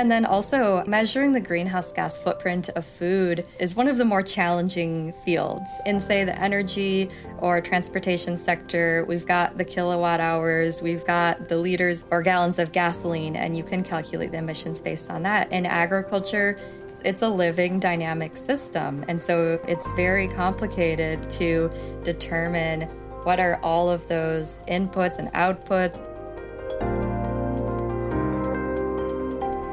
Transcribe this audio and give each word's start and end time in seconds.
And 0.00 0.10
then 0.10 0.24
also, 0.24 0.82
measuring 0.86 1.32
the 1.32 1.40
greenhouse 1.40 1.92
gas 1.92 2.16
footprint 2.16 2.70
of 2.70 2.86
food 2.86 3.46
is 3.58 3.76
one 3.76 3.86
of 3.86 3.98
the 3.98 4.04
more 4.06 4.22
challenging 4.22 5.12
fields. 5.12 5.68
In, 5.84 6.00
say, 6.00 6.24
the 6.24 6.40
energy 6.40 7.10
or 7.36 7.60
transportation 7.60 8.38
sector, 8.38 9.04
we've 9.06 9.26
got 9.26 9.58
the 9.58 9.64
kilowatt 9.64 10.18
hours, 10.18 10.80
we've 10.80 11.04
got 11.04 11.50
the 11.50 11.56
liters 11.58 12.06
or 12.10 12.22
gallons 12.22 12.58
of 12.58 12.72
gasoline, 12.72 13.36
and 13.36 13.54
you 13.54 13.62
can 13.62 13.84
calculate 13.84 14.32
the 14.32 14.38
emissions 14.38 14.80
based 14.80 15.10
on 15.10 15.22
that. 15.24 15.52
In 15.52 15.66
agriculture, 15.66 16.56
it's 17.04 17.20
a 17.20 17.28
living 17.28 17.78
dynamic 17.78 18.38
system. 18.38 19.04
And 19.06 19.20
so 19.20 19.60
it's 19.68 19.92
very 19.92 20.28
complicated 20.28 21.28
to 21.32 21.68
determine 22.04 22.88
what 23.24 23.38
are 23.38 23.60
all 23.62 23.90
of 23.90 24.08
those 24.08 24.64
inputs 24.66 25.18
and 25.18 25.30
outputs. 25.34 26.00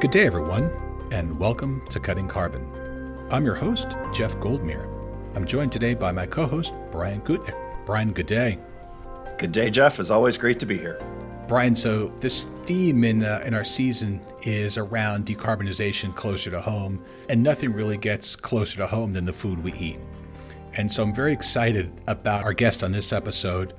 Good 0.00 0.12
day, 0.12 0.26
everyone, 0.26 0.70
and 1.10 1.36
welcome 1.40 1.84
to 1.88 1.98
Cutting 1.98 2.28
Carbon. 2.28 2.64
I'm 3.32 3.44
your 3.44 3.56
host, 3.56 3.96
Jeff 4.14 4.36
Goldmeer. 4.36 4.86
I'm 5.34 5.44
joined 5.44 5.72
today 5.72 5.94
by 5.94 6.12
my 6.12 6.24
co 6.24 6.46
host, 6.46 6.72
Brian 6.92 7.20
Gutknecht. 7.22 7.84
Brian, 7.84 8.12
good 8.12 8.26
day. 8.26 8.60
Good 9.38 9.50
day, 9.50 9.70
Jeff. 9.70 9.98
It's 9.98 10.10
always 10.10 10.38
great 10.38 10.60
to 10.60 10.66
be 10.66 10.78
here. 10.78 11.02
Brian, 11.48 11.74
so 11.74 12.12
this 12.20 12.44
theme 12.62 13.02
in 13.02 13.24
uh, 13.24 13.42
in 13.44 13.54
our 13.54 13.64
season 13.64 14.20
is 14.42 14.78
around 14.78 15.26
decarbonization 15.26 16.14
closer 16.14 16.52
to 16.52 16.60
home, 16.60 17.02
and 17.28 17.42
nothing 17.42 17.72
really 17.72 17.96
gets 17.96 18.36
closer 18.36 18.76
to 18.76 18.86
home 18.86 19.12
than 19.12 19.24
the 19.24 19.32
food 19.32 19.64
we 19.64 19.72
eat. 19.72 19.98
And 20.74 20.92
so 20.92 21.02
I'm 21.02 21.12
very 21.12 21.32
excited 21.32 21.90
about 22.06 22.44
our 22.44 22.52
guest 22.52 22.84
on 22.84 22.92
this 22.92 23.12
episode. 23.12 23.74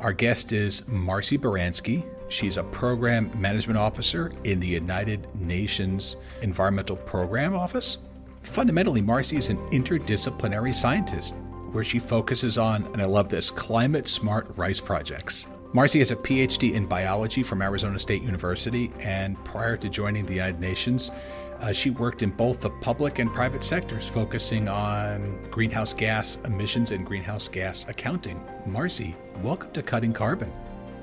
Our 0.00 0.12
guest 0.12 0.52
is 0.52 0.86
Marcy 0.86 1.38
Baranski. 1.38 2.04
She's 2.32 2.56
a 2.56 2.64
program 2.64 3.30
management 3.38 3.78
officer 3.78 4.32
in 4.44 4.58
the 4.58 4.66
United 4.66 5.28
Nations 5.38 6.16
Environmental 6.40 6.96
Program 6.96 7.54
Office. 7.54 7.98
Fundamentally, 8.40 9.02
Marcy 9.02 9.36
is 9.36 9.50
an 9.50 9.58
interdisciplinary 9.68 10.74
scientist 10.74 11.34
where 11.72 11.84
she 11.84 11.98
focuses 11.98 12.56
on, 12.56 12.86
and 12.86 13.02
I 13.02 13.04
love 13.04 13.28
this, 13.28 13.50
climate 13.50 14.08
smart 14.08 14.50
rice 14.56 14.80
projects. 14.80 15.46
Marcy 15.74 15.98
has 15.98 16.10
a 16.10 16.16
PhD 16.16 16.72
in 16.72 16.86
biology 16.86 17.42
from 17.42 17.60
Arizona 17.60 17.98
State 17.98 18.22
University, 18.22 18.90
and 19.00 19.36
prior 19.44 19.76
to 19.76 19.90
joining 19.90 20.24
the 20.24 20.34
United 20.34 20.58
Nations, 20.58 21.10
uh, 21.60 21.70
she 21.70 21.90
worked 21.90 22.22
in 22.22 22.30
both 22.30 22.62
the 22.62 22.70
public 22.70 23.18
and 23.18 23.30
private 23.30 23.62
sectors, 23.62 24.08
focusing 24.08 24.68
on 24.68 25.38
greenhouse 25.50 25.92
gas 25.92 26.38
emissions 26.46 26.92
and 26.92 27.04
greenhouse 27.04 27.46
gas 27.46 27.84
accounting. 27.88 28.40
Marcy, 28.64 29.14
welcome 29.42 29.70
to 29.72 29.82
Cutting 29.82 30.14
Carbon. 30.14 30.50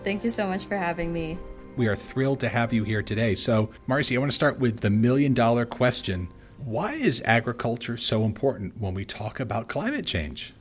Thank 0.03 0.23
you 0.23 0.29
so 0.29 0.47
much 0.47 0.65
for 0.65 0.77
having 0.77 1.11
me. 1.11 1.37
We 1.75 1.87
are 1.87 1.95
thrilled 1.95 2.39
to 2.41 2.49
have 2.49 2.73
you 2.73 2.83
here 2.83 3.01
today. 3.01 3.35
So, 3.35 3.69
Marcy, 3.87 4.15
I 4.15 4.19
want 4.19 4.31
to 4.31 4.35
start 4.35 4.59
with 4.59 4.79
the 4.79 4.89
million 4.89 5.33
dollar 5.33 5.65
question 5.65 6.29
Why 6.57 6.93
is 6.93 7.21
agriculture 7.25 7.97
so 7.97 8.23
important 8.23 8.77
when 8.77 8.93
we 8.93 9.05
talk 9.05 9.39
about 9.39 9.67
climate 9.67 10.05
change? 10.05 10.53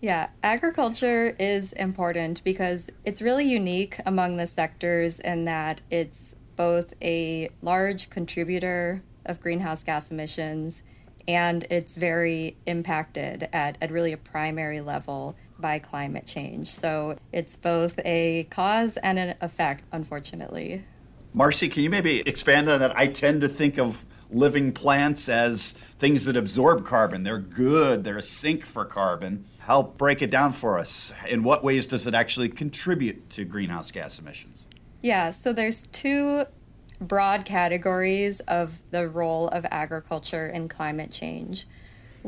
Yeah, 0.00 0.28
agriculture 0.42 1.34
is 1.38 1.72
important 1.72 2.44
because 2.44 2.90
it's 3.04 3.20
really 3.20 3.50
unique 3.50 3.96
among 4.06 4.36
the 4.36 4.46
sectors 4.46 5.18
in 5.20 5.44
that 5.46 5.82
it's 5.90 6.36
both 6.54 6.94
a 7.02 7.50
large 7.62 8.08
contributor 8.10 9.02
of 9.26 9.40
greenhouse 9.40 9.82
gas 9.82 10.10
emissions 10.10 10.82
and 11.26 11.66
it's 11.68 11.96
very 11.96 12.56
impacted 12.66 13.48
at, 13.52 13.76
at 13.82 13.90
really 13.90 14.12
a 14.12 14.16
primary 14.16 14.80
level 14.80 15.36
by 15.60 15.78
climate 15.78 16.26
change. 16.26 16.68
So 16.68 17.18
it's 17.32 17.56
both 17.56 17.98
a 18.04 18.44
cause 18.50 18.96
and 18.98 19.18
an 19.18 19.34
effect, 19.40 19.84
unfortunately. 19.92 20.84
Marcy, 21.34 21.68
can 21.68 21.82
you 21.82 21.90
maybe 21.90 22.20
expand 22.20 22.68
on 22.68 22.80
that? 22.80 22.96
I 22.96 23.06
tend 23.06 23.42
to 23.42 23.48
think 23.48 23.78
of 23.78 24.04
living 24.30 24.72
plants 24.72 25.28
as 25.28 25.72
things 25.72 26.24
that 26.24 26.36
absorb 26.36 26.86
carbon. 26.86 27.22
They're 27.22 27.38
good, 27.38 28.04
they're 28.04 28.18
a 28.18 28.22
sink 28.22 28.64
for 28.64 28.84
carbon. 28.84 29.44
Help 29.60 29.98
break 29.98 30.22
it 30.22 30.30
down 30.30 30.52
for 30.52 30.78
us. 30.78 31.12
In 31.28 31.42
what 31.42 31.62
ways 31.62 31.86
does 31.86 32.06
it 32.06 32.14
actually 32.14 32.48
contribute 32.48 33.28
to 33.30 33.44
greenhouse 33.44 33.90
gas 33.90 34.18
emissions? 34.18 34.66
Yeah, 35.02 35.30
so 35.30 35.52
there's 35.52 35.86
two 35.88 36.44
broad 37.00 37.44
categories 37.44 38.40
of 38.40 38.82
the 38.90 39.08
role 39.08 39.48
of 39.48 39.66
agriculture 39.70 40.48
in 40.48 40.68
climate 40.68 41.12
change. 41.12 41.66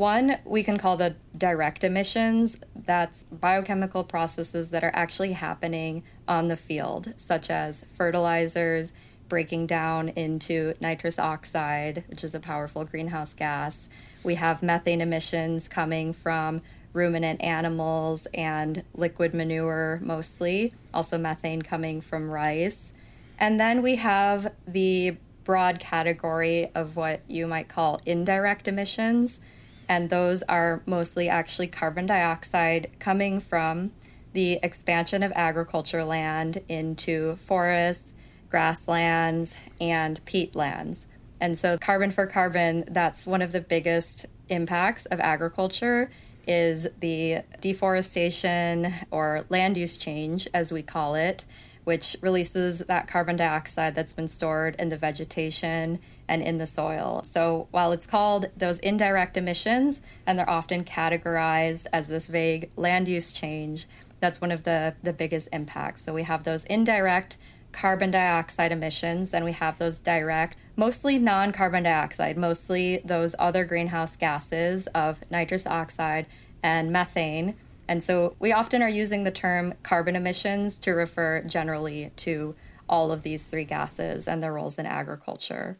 One 0.00 0.38
we 0.46 0.62
can 0.62 0.78
call 0.78 0.96
the 0.96 1.16
direct 1.36 1.84
emissions. 1.84 2.58
That's 2.74 3.24
biochemical 3.24 4.04
processes 4.04 4.70
that 4.70 4.82
are 4.82 4.90
actually 4.94 5.32
happening 5.32 6.04
on 6.26 6.48
the 6.48 6.56
field, 6.56 7.12
such 7.18 7.50
as 7.50 7.84
fertilizers 7.84 8.94
breaking 9.28 9.66
down 9.66 10.08
into 10.08 10.72
nitrous 10.80 11.18
oxide, 11.18 12.04
which 12.06 12.24
is 12.24 12.34
a 12.34 12.40
powerful 12.40 12.86
greenhouse 12.86 13.34
gas. 13.34 13.90
We 14.22 14.36
have 14.36 14.62
methane 14.62 15.02
emissions 15.02 15.68
coming 15.68 16.14
from 16.14 16.62
ruminant 16.94 17.42
animals 17.42 18.26
and 18.32 18.84
liquid 18.94 19.34
manure 19.34 20.00
mostly, 20.02 20.72
also 20.94 21.18
methane 21.18 21.60
coming 21.60 22.00
from 22.00 22.30
rice. 22.30 22.94
And 23.38 23.60
then 23.60 23.82
we 23.82 23.96
have 23.96 24.50
the 24.66 25.18
broad 25.44 25.78
category 25.78 26.70
of 26.74 26.96
what 26.96 27.20
you 27.28 27.46
might 27.46 27.68
call 27.68 28.00
indirect 28.06 28.66
emissions 28.66 29.40
and 29.90 30.08
those 30.08 30.44
are 30.44 30.82
mostly 30.86 31.28
actually 31.28 31.66
carbon 31.66 32.06
dioxide 32.06 32.88
coming 33.00 33.40
from 33.40 33.90
the 34.32 34.52
expansion 34.62 35.24
of 35.24 35.32
agriculture 35.34 36.04
land 36.04 36.62
into 36.68 37.34
forests, 37.34 38.14
grasslands, 38.48 39.58
and 39.80 40.24
peatlands. 40.24 41.06
And 41.40 41.58
so 41.58 41.76
carbon 41.76 42.12
for 42.12 42.26
carbon, 42.28 42.84
that's 42.86 43.26
one 43.26 43.42
of 43.42 43.50
the 43.50 43.60
biggest 43.60 44.26
impacts 44.48 45.06
of 45.06 45.18
agriculture 45.18 46.08
is 46.46 46.86
the 47.00 47.40
deforestation 47.60 48.94
or 49.10 49.44
land 49.48 49.76
use 49.76 49.98
change 49.98 50.46
as 50.54 50.70
we 50.70 50.82
call 50.82 51.16
it 51.16 51.44
which 51.90 52.14
releases 52.22 52.78
that 52.78 53.08
carbon 53.08 53.34
dioxide 53.34 53.96
that's 53.96 54.12
been 54.12 54.28
stored 54.28 54.76
in 54.78 54.90
the 54.90 54.96
vegetation 54.96 55.98
and 56.28 56.40
in 56.40 56.56
the 56.56 56.64
soil. 56.64 57.20
So 57.24 57.66
while 57.72 57.90
it's 57.90 58.06
called 58.06 58.46
those 58.56 58.78
indirect 58.78 59.36
emissions, 59.36 60.00
and 60.24 60.38
they're 60.38 60.48
often 60.48 60.84
categorized 60.84 61.88
as 61.92 62.06
this 62.06 62.28
vague 62.28 62.70
land 62.76 63.08
use 63.08 63.32
change, 63.32 63.88
that's 64.20 64.40
one 64.40 64.52
of 64.52 64.62
the, 64.62 64.94
the 65.02 65.12
biggest 65.12 65.48
impacts. 65.52 66.02
So 66.02 66.14
we 66.14 66.22
have 66.22 66.44
those 66.44 66.64
indirect 66.66 67.38
carbon 67.72 68.12
dioxide 68.12 68.70
emissions, 68.70 69.32
then 69.32 69.42
we 69.42 69.50
have 69.50 69.78
those 69.78 69.98
direct, 69.98 70.54
mostly 70.76 71.18
non 71.18 71.50
carbon 71.50 71.82
dioxide, 71.82 72.38
mostly 72.38 73.00
those 73.04 73.34
other 73.36 73.64
greenhouse 73.64 74.16
gases 74.16 74.86
of 74.94 75.28
nitrous 75.28 75.66
oxide 75.66 76.26
and 76.62 76.92
methane 76.92 77.56
and 77.90 78.04
so 78.04 78.36
we 78.38 78.52
often 78.52 78.82
are 78.82 78.88
using 78.88 79.24
the 79.24 79.32
term 79.32 79.74
carbon 79.82 80.14
emissions 80.14 80.78
to 80.78 80.92
refer 80.92 81.42
generally 81.42 82.12
to 82.18 82.54
all 82.88 83.10
of 83.10 83.24
these 83.24 83.46
three 83.46 83.64
gases 83.64 84.28
and 84.28 84.40
their 84.40 84.52
roles 84.52 84.78
in 84.78 84.86
agriculture. 84.86 85.74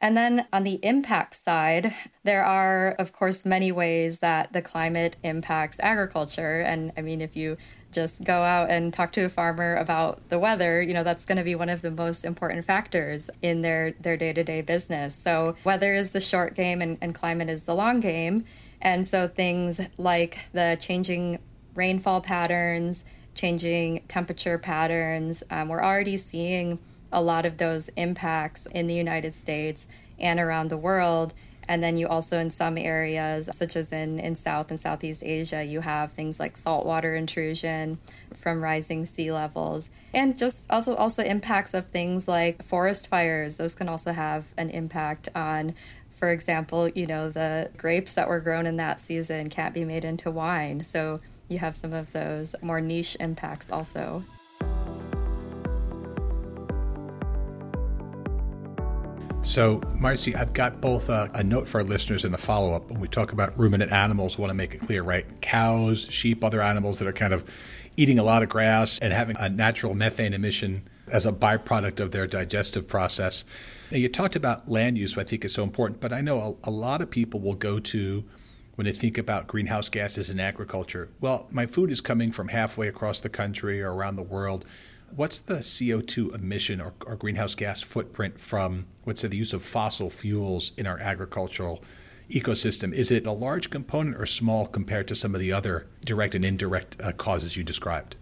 And 0.00 0.16
then 0.16 0.46
on 0.50 0.64
the 0.64 0.80
impact 0.82 1.34
side, 1.34 1.94
there 2.24 2.42
are, 2.42 2.92
of 2.98 3.12
course, 3.12 3.44
many 3.44 3.70
ways 3.70 4.20
that 4.20 4.54
the 4.54 4.62
climate 4.62 5.18
impacts 5.22 5.78
agriculture. 5.80 6.62
And 6.62 6.90
I 6.96 7.02
mean, 7.02 7.20
if 7.20 7.36
you 7.36 7.58
just 7.92 8.24
go 8.24 8.40
out 8.40 8.70
and 8.70 8.90
talk 8.90 9.12
to 9.12 9.24
a 9.24 9.28
farmer 9.28 9.76
about 9.76 10.30
the 10.30 10.38
weather, 10.38 10.80
you 10.80 10.94
know, 10.94 11.04
that's 11.04 11.26
going 11.26 11.36
to 11.36 11.44
be 11.44 11.54
one 11.54 11.68
of 11.68 11.82
the 11.82 11.90
most 11.90 12.24
important 12.24 12.64
factors 12.64 13.28
in 13.42 13.60
their, 13.60 13.92
their 14.00 14.16
day-to-day 14.16 14.62
business. 14.62 15.14
So 15.14 15.54
weather 15.64 15.92
is 15.92 16.10
the 16.12 16.20
short 16.20 16.54
game 16.54 16.80
and, 16.80 16.96
and 17.02 17.14
climate 17.14 17.50
is 17.50 17.64
the 17.64 17.74
long 17.74 18.00
game. 18.00 18.46
And 18.82 19.06
so 19.06 19.28
things 19.28 19.80
like 19.96 20.50
the 20.52 20.76
changing 20.78 21.38
rainfall 21.74 22.20
patterns, 22.20 23.04
changing 23.34 24.02
temperature 24.08 24.58
patterns, 24.58 25.42
um, 25.50 25.68
we're 25.68 25.82
already 25.82 26.16
seeing 26.16 26.80
a 27.12 27.22
lot 27.22 27.46
of 27.46 27.58
those 27.58 27.88
impacts 27.90 28.66
in 28.66 28.88
the 28.88 28.94
United 28.94 29.34
States 29.34 29.86
and 30.18 30.40
around 30.40 30.68
the 30.68 30.76
world. 30.76 31.32
And 31.68 31.80
then 31.80 31.96
you 31.96 32.08
also, 32.08 32.38
in 32.38 32.50
some 32.50 32.76
areas, 32.76 33.48
such 33.52 33.76
as 33.76 33.92
in, 33.92 34.18
in 34.18 34.34
South 34.34 34.70
and 34.70 34.80
Southeast 34.80 35.22
Asia, 35.24 35.62
you 35.62 35.80
have 35.80 36.12
things 36.12 36.40
like 36.40 36.56
saltwater 36.56 37.14
intrusion 37.14 37.98
from 38.34 38.62
rising 38.62 39.06
sea 39.06 39.30
levels, 39.30 39.88
and 40.12 40.36
just 40.36 40.66
also 40.70 40.96
also 40.96 41.22
impacts 41.22 41.72
of 41.72 41.86
things 41.86 42.26
like 42.26 42.64
forest 42.64 43.06
fires. 43.06 43.56
Those 43.56 43.76
can 43.76 43.88
also 43.88 44.12
have 44.12 44.46
an 44.56 44.70
impact 44.70 45.28
on 45.36 45.74
for 46.22 46.30
example, 46.30 46.88
you 46.90 47.04
know, 47.04 47.30
the 47.30 47.68
grapes 47.76 48.14
that 48.14 48.28
were 48.28 48.38
grown 48.38 48.64
in 48.64 48.76
that 48.76 49.00
season 49.00 49.50
can't 49.50 49.74
be 49.74 49.84
made 49.84 50.04
into 50.04 50.30
wine. 50.30 50.84
So 50.84 51.18
you 51.48 51.58
have 51.58 51.74
some 51.74 51.92
of 51.92 52.12
those 52.12 52.54
more 52.62 52.80
niche 52.80 53.16
impacts 53.18 53.72
also. 53.72 54.22
So, 59.42 59.80
Marcy, 59.98 60.36
I've 60.36 60.52
got 60.52 60.80
both 60.80 61.08
a, 61.08 61.28
a 61.34 61.42
note 61.42 61.66
for 61.66 61.80
our 61.80 61.84
listeners 61.84 62.24
and 62.24 62.36
a 62.36 62.38
follow 62.38 62.72
up. 62.72 62.88
When 62.88 63.00
we 63.00 63.08
talk 63.08 63.32
about 63.32 63.58
ruminant 63.58 63.90
animals, 63.90 64.38
want 64.38 64.50
to 64.50 64.54
make 64.54 64.74
it 64.74 64.78
clear, 64.78 65.02
right? 65.02 65.26
Cows, 65.40 66.06
sheep, 66.08 66.44
other 66.44 66.62
animals 66.62 67.00
that 67.00 67.08
are 67.08 67.12
kind 67.12 67.32
of 67.32 67.42
eating 67.96 68.20
a 68.20 68.22
lot 68.22 68.44
of 68.44 68.48
grass 68.48 69.00
and 69.00 69.12
having 69.12 69.36
a 69.40 69.48
natural 69.48 69.92
methane 69.96 70.34
emission 70.34 70.88
as 71.08 71.26
a 71.26 71.32
byproduct 71.32 71.98
of 71.98 72.12
their 72.12 72.28
digestive 72.28 72.86
process. 72.86 73.44
Now, 73.92 73.98
you 73.98 74.08
talked 74.08 74.36
about 74.36 74.70
land 74.70 74.96
use, 74.96 75.18
I 75.18 75.24
think 75.24 75.44
is 75.44 75.52
so 75.52 75.62
important, 75.62 76.00
but 76.00 76.14
I 76.14 76.22
know 76.22 76.58
a, 76.64 76.70
a 76.70 76.72
lot 76.72 77.02
of 77.02 77.10
people 77.10 77.40
will 77.40 77.52
go 77.52 77.78
to 77.78 78.24
when 78.74 78.86
they 78.86 78.92
think 78.92 79.18
about 79.18 79.46
greenhouse 79.46 79.90
gases 79.90 80.30
in 80.30 80.40
agriculture. 80.40 81.10
Well, 81.20 81.46
my 81.50 81.66
food 81.66 81.90
is 81.90 82.00
coming 82.00 82.32
from 82.32 82.48
halfway 82.48 82.88
across 82.88 83.20
the 83.20 83.28
country 83.28 83.82
or 83.82 83.92
around 83.92 84.16
the 84.16 84.22
world. 84.22 84.64
What's 85.14 85.40
the 85.40 85.56
CO2 85.56 86.34
emission 86.34 86.80
or, 86.80 86.94
or 87.04 87.16
greenhouse 87.16 87.54
gas 87.54 87.82
footprint 87.82 88.40
from, 88.40 88.86
let's 89.04 89.20
say, 89.20 89.28
the 89.28 89.36
use 89.36 89.52
of 89.52 89.62
fossil 89.62 90.08
fuels 90.08 90.72
in 90.78 90.86
our 90.86 90.98
agricultural 90.98 91.84
ecosystem? 92.30 92.94
Is 92.94 93.10
it 93.10 93.26
a 93.26 93.32
large 93.32 93.68
component 93.68 94.16
or 94.16 94.24
small 94.24 94.66
compared 94.66 95.06
to 95.08 95.14
some 95.14 95.34
of 95.34 95.40
the 95.42 95.52
other 95.52 95.86
direct 96.02 96.34
and 96.34 96.46
indirect 96.46 96.96
uh, 96.98 97.12
causes 97.12 97.58
you 97.58 97.62
described? 97.62 98.16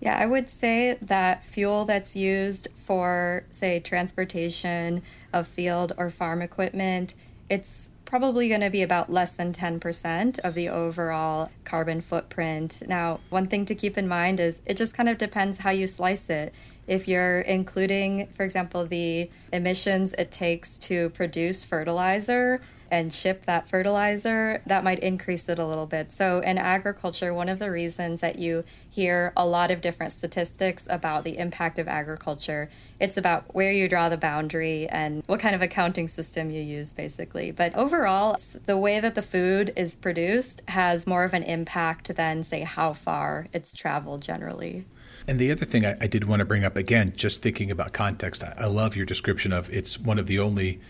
Yeah, 0.00 0.16
I 0.16 0.26
would 0.26 0.48
say 0.48 0.96
that 1.02 1.42
fuel 1.42 1.84
that's 1.84 2.14
used 2.14 2.68
for, 2.74 3.44
say, 3.50 3.80
transportation 3.80 5.02
of 5.32 5.48
field 5.48 5.92
or 5.98 6.08
farm 6.08 6.40
equipment, 6.40 7.14
it's 7.50 7.90
probably 8.04 8.48
going 8.48 8.62
to 8.62 8.70
be 8.70 8.80
about 8.80 9.12
less 9.12 9.36
than 9.36 9.52
10% 9.52 10.38
of 10.38 10.54
the 10.54 10.68
overall 10.68 11.50
carbon 11.64 12.00
footprint. 12.00 12.82
Now, 12.86 13.20
one 13.28 13.48
thing 13.48 13.66
to 13.66 13.74
keep 13.74 13.98
in 13.98 14.08
mind 14.08 14.40
is 14.40 14.62
it 14.64 14.78
just 14.78 14.96
kind 14.96 15.10
of 15.10 15.18
depends 15.18 15.58
how 15.58 15.70
you 15.70 15.86
slice 15.86 16.30
it. 16.30 16.54
If 16.86 17.06
you're 17.06 17.40
including, 17.40 18.28
for 18.28 18.44
example, 18.44 18.86
the 18.86 19.28
emissions 19.52 20.14
it 20.16 20.30
takes 20.30 20.78
to 20.80 21.10
produce 21.10 21.64
fertilizer, 21.64 22.60
and 22.90 23.12
ship 23.12 23.46
that 23.46 23.68
fertilizer, 23.68 24.62
that 24.66 24.84
might 24.84 24.98
increase 25.00 25.48
it 25.48 25.58
a 25.58 25.66
little 25.66 25.86
bit. 25.86 26.12
So, 26.12 26.40
in 26.40 26.58
agriculture, 26.58 27.32
one 27.32 27.48
of 27.48 27.58
the 27.58 27.70
reasons 27.70 28.20
that 28.20 28.38
you 28.38 28.64
hear 28.88 29.32
a 29.36 29.46
lot 29.46 29.70
of 29.70 29.80
different 29.80 30.12
statistics 30.12 30.86
about 30.90 31.24
the 31.24 31.38
impact 31.38 31.78
of 31.78 31.88
agriculture, 31.88 32.68
it's 33.00 33.16
about 33.16 33.54
where 33.54 33.72
you 33.72 33.88
draw 33.88 34.08
the 34.08 34.16
boundary 34.16 34.88
and 34.88 35.22
what 35.26 35.40
kind 35.40 35.54
of 35.54 35.62
accounting 35.62 36.08
system 36.08 36.50
you 36.50 36.60
use, 36.60 36.92
basically. 36.92 37.50
But 37.50 37.74
overall, 37.74 38.36
the 38.66 38.76
way 38.76 39.00
that 39.00 39.14
the 39.14 39.22
food 39.22 39.72
is 39.76 39.94
produced 39.94 40.62
has 40.68 41.06
more 41.06 41.24
of 41.24 41.34
an 41.34 41.42
impact 41.42 42.14
than, 42.16 42.42
say, 42.42 42.62
how 42.62 42.92
far 42.92 43.48
it's 43.52 43.74
traveled 43.74 44.22
generally. 44.22 44.84
And 45.26 45.38
the 45.38 45.52
other 45.52 45.66
thing 45.66 45.84
I, 45.84 45.96
I, 46.00 46.06
did 46.06 46.24
want 46.24 46.40
to 46.40 46.46
bring 46.46 46.64
up 46.64 46.74
again, 46.74 47.12
just 47.14 47.42
thinking 47.42 47.70
about 47.70 47.92
context, 47.92 48.42
I, 48.42 48.54
I 48.56 48.64
love 48.64 48.96
your 48.96 49.04
description 49.04 49.52
of 49.52 49.68
it's 49.70 49.98
one 49.98 50.18
of 50.18 50.26
the 50.26 50.38
only 50.38 50.80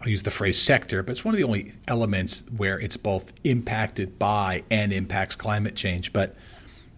I'll 0.00 0.08
use 0.08 0.22
the 0.22 0.30
phrase 0.30 0.60
sector, 0.60 1.02
but 1.02 1.12
it's 1.12 1.24
one 1.24 1.34
of 1.34 1.38
the 1.38 1.44
only 1.44 1.74
elements 1.86 2.44
where 2.56 2.80
it's 2.80 2.96
both 2.96 3.32
impacted 3.44 4.18
by 4.18 4.64
and 4.70 4.92
impacts 4.92 5.36
climate 5.36 5.74
change. 5.74 6.12
But 6.12 6.34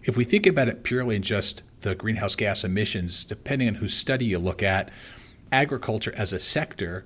if 0.03 0.15
we 0.15 0.23
think 0.23 0.45
about 0.45 0.69
it 0.69 0.83
purely 0.83 1.17
in 1.17 1.21
just 1.21 1.63
the 1.81 1.95
greenhouse 1.95 2.35
gas 2.35 2.63
emissions, 2.63 3.25
depending 3.25 3.67
on 3.67 3.75
whose 3.75 3.93
study 3.93 4.25
you 4.25 4.39
look 4.39 4.63
at, 4.63 4.89
agriculture 5.51 6.13
as 6.15 6.31
a 6.31 6.39
sector 6.39 7.05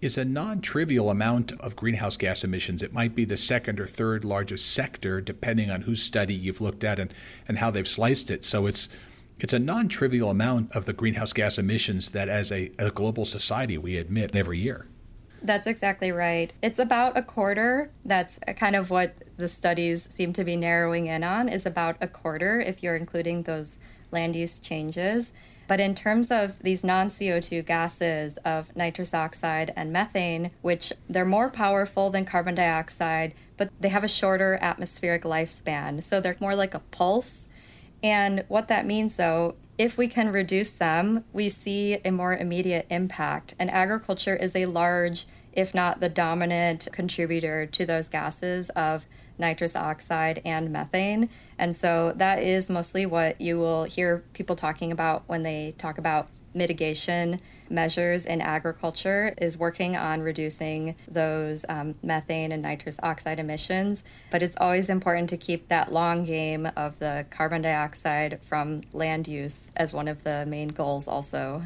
is 0.00 0.16
a 0.16 0.24
non 0.24 0.60
trivial 0.60 1.10
amount 1.10 1.52
of 1.60 1.76
greenhouse 1.76 2.16
gas 2.16 2.42
emissions. 2.42 2.82
It 2.82 2.94
might 2.94 3.14
be 3.14 3.24
the 3.26 3.36
second 3.36 3.78
or 3.78 3.86
third 3.86 4.24
largest 4.24 4.72
sector, 4.72 5.20
depending 5.20 5.70
on 5.70 5.82
whose 5.82 6.02
study 6.02 6.34
you've 6.34 6.60
looked 6.60 6.84
at 6.84 6.98
and, 6.98 7.12
and 7.46 7.58
how 7.58 7.70
they've 7.70 7.88
sliced 7.88 8.30
it. 8.30 8.44
So 8.44 8.66
it's 8.66 8.88
it's 9.38 9.52
a 9.52 9.58
non 9.58 9.88
trivial 9.88 10.30
amount 10.30 10.72
of 10.72 10.86
the 10.86 10.94
greenhouse 10.94 11.34
gas 11.34 11.58
emissions 11.58 12.12
that, 12.12 12.30
as 12.30 12.50
a, 12.50 12.70
a 12.78 12.90
global 12.90 13.26
society, 13.26 13.76
we 13.76 13.98
emit 13.98 14.34
every 14.34 14.58
year. 14.58 14.86
That's 15.42 15.66
exactly 15.66 16.10
right. 16.10 16.52
It's 16.62 16.78
about 16.78 17.16
a 17.16 17.22
quarter. 17.22 17.90
That's 18.04 18.38
kind 18.56 18.74
of 18.74 18.90
what 18.90 19.14
the 19.36 19.48
studies 19.48 20.08
seem 20.12 20.32
to 20.34 20.44
be 20.44 20.56
narrowing 20.56 21.06
in 21.06 21.22
on, 21.22 21.48
is 21.48 21.66
about 21.66 21.96
a 22.00 22.08
quarter 22.08 22.60
if 22.60 22.82
you're 22.82 22.96
including 22.96 23.42
those 23.42 23.78
land 24.10 24.34
use 24.34 24.60
changes. 24.60 25.32
But 25.68 25.80
in 25.80 25.94
terms 25.94 26.30
of 26.30 26.60
these 26.60 26.84
non 26.84 27.08
CO2 27.08 27.66
gases 27.66 28.38
of 28.38 28.74
nitrous 28.76 29.12
oxide 29.12 29.72
and 29.76 29.92
methane, 29.92 30.52
which 30.62 30.92
they're 31.08 31.24
more 31.24 31.50
powerful 31.50 32.10
than 32.10 32.24
carbon 32.24 32.54
dioxide, 32.54 33.34
but 33.56 33.70
they 33.80 33.88
have 33.88 34.04
a 34.04 34.08
shorter 34.08 34.58
atmospheric 34.62 35.22
lifespan. 35.22 36.02
So 36.02 36.20
they're 36.20 36.36
more 36.40 36.54
like 36.54 36.74
a 36.74 36.78
pulse. 36.78 37.45
And 38.02 38.44
what 38.48 38.68
that 38.68 38.86
means, 38.86 39.16
though, 39.16 39.56
if 39.78 39.98
we 39.98 40.08
can 40.08 40.30
reduce 40.30 40.74
them, 40.74 41.24
we 41.32 41.48
see 41.48 41.98
a 42.04 42.10
more 42.10 42.34
immediate 42.34 42.86
impact. 42.88 43.54
And 43.58 43.70
agriculture 43.70 44.36
is 44.36 44.56
a 44.56 44.66
large, 44.66 45.26
if 45.52 45.74
not 45.74 46.00
the 46.00 46.08
dominant, 46.08 46.88
contributor 46.92 47.66
to 47.66 47.84
those 47.84 48.08
gases 48.08 48.70
of 48.70 49.06
nitrous 49.38 49.76
oxide 49.76 50.40
and 50.44 50.72
methane. 50.72 51.28
And 51.58 51.76
so 51.76 52.12
that 52.16 52.42
is 52.42 52.70
mostly 52.70 53.04
what 53.04 53.40
you 53.40 53.58
will 53.58 53.84
hear 53.84 54.24
people 54.32 54.56
talking 54.56 54.90
about 54.90 55.24
when 55.26 55.42
they 55.42 55.74
talk 55.76 55.98
about 55.98 56.28
mitigation 56.56 57.40
measures 57.68 58.26
in 58.26 58.40
agriculture 58.40 59.34
is 59.38 59.58
working 59.58 59.96
on 59.96 60.20
reducing 60.22 60.96
those 61.06 61.64
um, 61.68 61.94
methane 62.02 62.50
and 62.50 62.62
nitrous 62.62 62.98
oxide 63.02 63.38
emissions. 63.38 64.02
But 64.30 64.42
it's 64.42 64.56
always 64.58 64.88
important 64.88 65.30
to 65.30 65.36
keep 65.36 65.68
that 65.68 65.92
long 65.92 66.24
game 66.24 66.68
of 66.76 66.98
the 66.98 67.26
carbon 67.30 67.62
dioxide 67.62 68.40
from 68.42 68.82
land 68.92 69.28
use 69.28 69.70
as 69.76 69.92
one 69.92 70.08
of 70.08 70.24
the 70.24 70.44
main 70.46 70.68
goals, 70.68 71.06
also. 71.06 71.62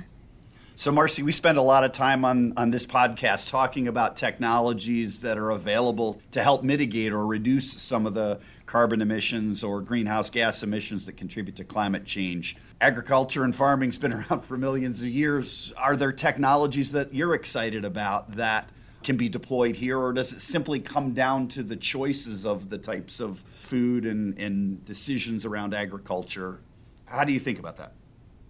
So, 0.80 0.90
Marcy, 0.90 1.22
we 1.22 1.32
spend 1.32 1.58
a 1.58 1.62
lot 1.62 1.84
of 1.84 1.92
time 1.92 2.24
on, 2.24 2.54
on 2.56 2.70
this 2.70 2.86
podcast 2.86 3.50
talking 3.50 3.86
about 3.86 4.16
technologies 4.16 5.20
that 5.20 5.36
are 5.36 5.50
available 5.50 6.22
to 6.30 6.42
help 6.42 6.62
mitigate 6.62 7.12
or 7.12 7.26
reduce 7.26 7.70
some 7.70 8.06
of 8.06 8.14
the 8.14 8.40
carbon 8.64 9.02
emissions 9.02 9.62
or 9.62 9.82
greenhouse 9.82 10.30
gas 10.30 10.62
emissions 10.62 11.04
that 11.04 11.18
contribute 11.18 11.56
to 11.56 11.64
climate 11.64 12.06
change. 12.06 12.56
Agriculture 12.80 13.44
and 13.44 13.54
farming's 13.54 13.98
been 13.98 14.12
around 14.30 14.40
for 14.40 14.56
millions 14.56 15.02
of 15.02 15.08
years. 15.08 15.70
Are 15.76 15.96
there 15.96 16.12
technologies 16.12 16.92
that 16.92 17.12
you're 17.12 17.34
excited 17.34 17.84
about 17.84 18.36
that 18.36 18.70
can 19.04 19.18
be 19.18 19.28
deployed 19.28 19.76
here, 19.76 19.98
or 19.98 20.14
does 20.14 20.32
it 20.32 20.40
simply 20.40 20.80
come 20.80 21.12
down 21.12 21.48
to 21.48 21.62
the 21.62 21.76
choices 21.76 22.46
of 22.46 22.70
the 22.70 22.78
types 22.78 23.20
of 23.20 23.40
food 23.40 24.06
and, 24.06 24.38
and 24.38 24.82
decisions 24.86 25.44
around 25.44 25.74
agriculture? 25.74 26.62
How 27.04 27.24
do 27.24 27.34
you 27.34 27.40
think 27.40 27.58
about 27.58 27.76
that? 27.76 27.92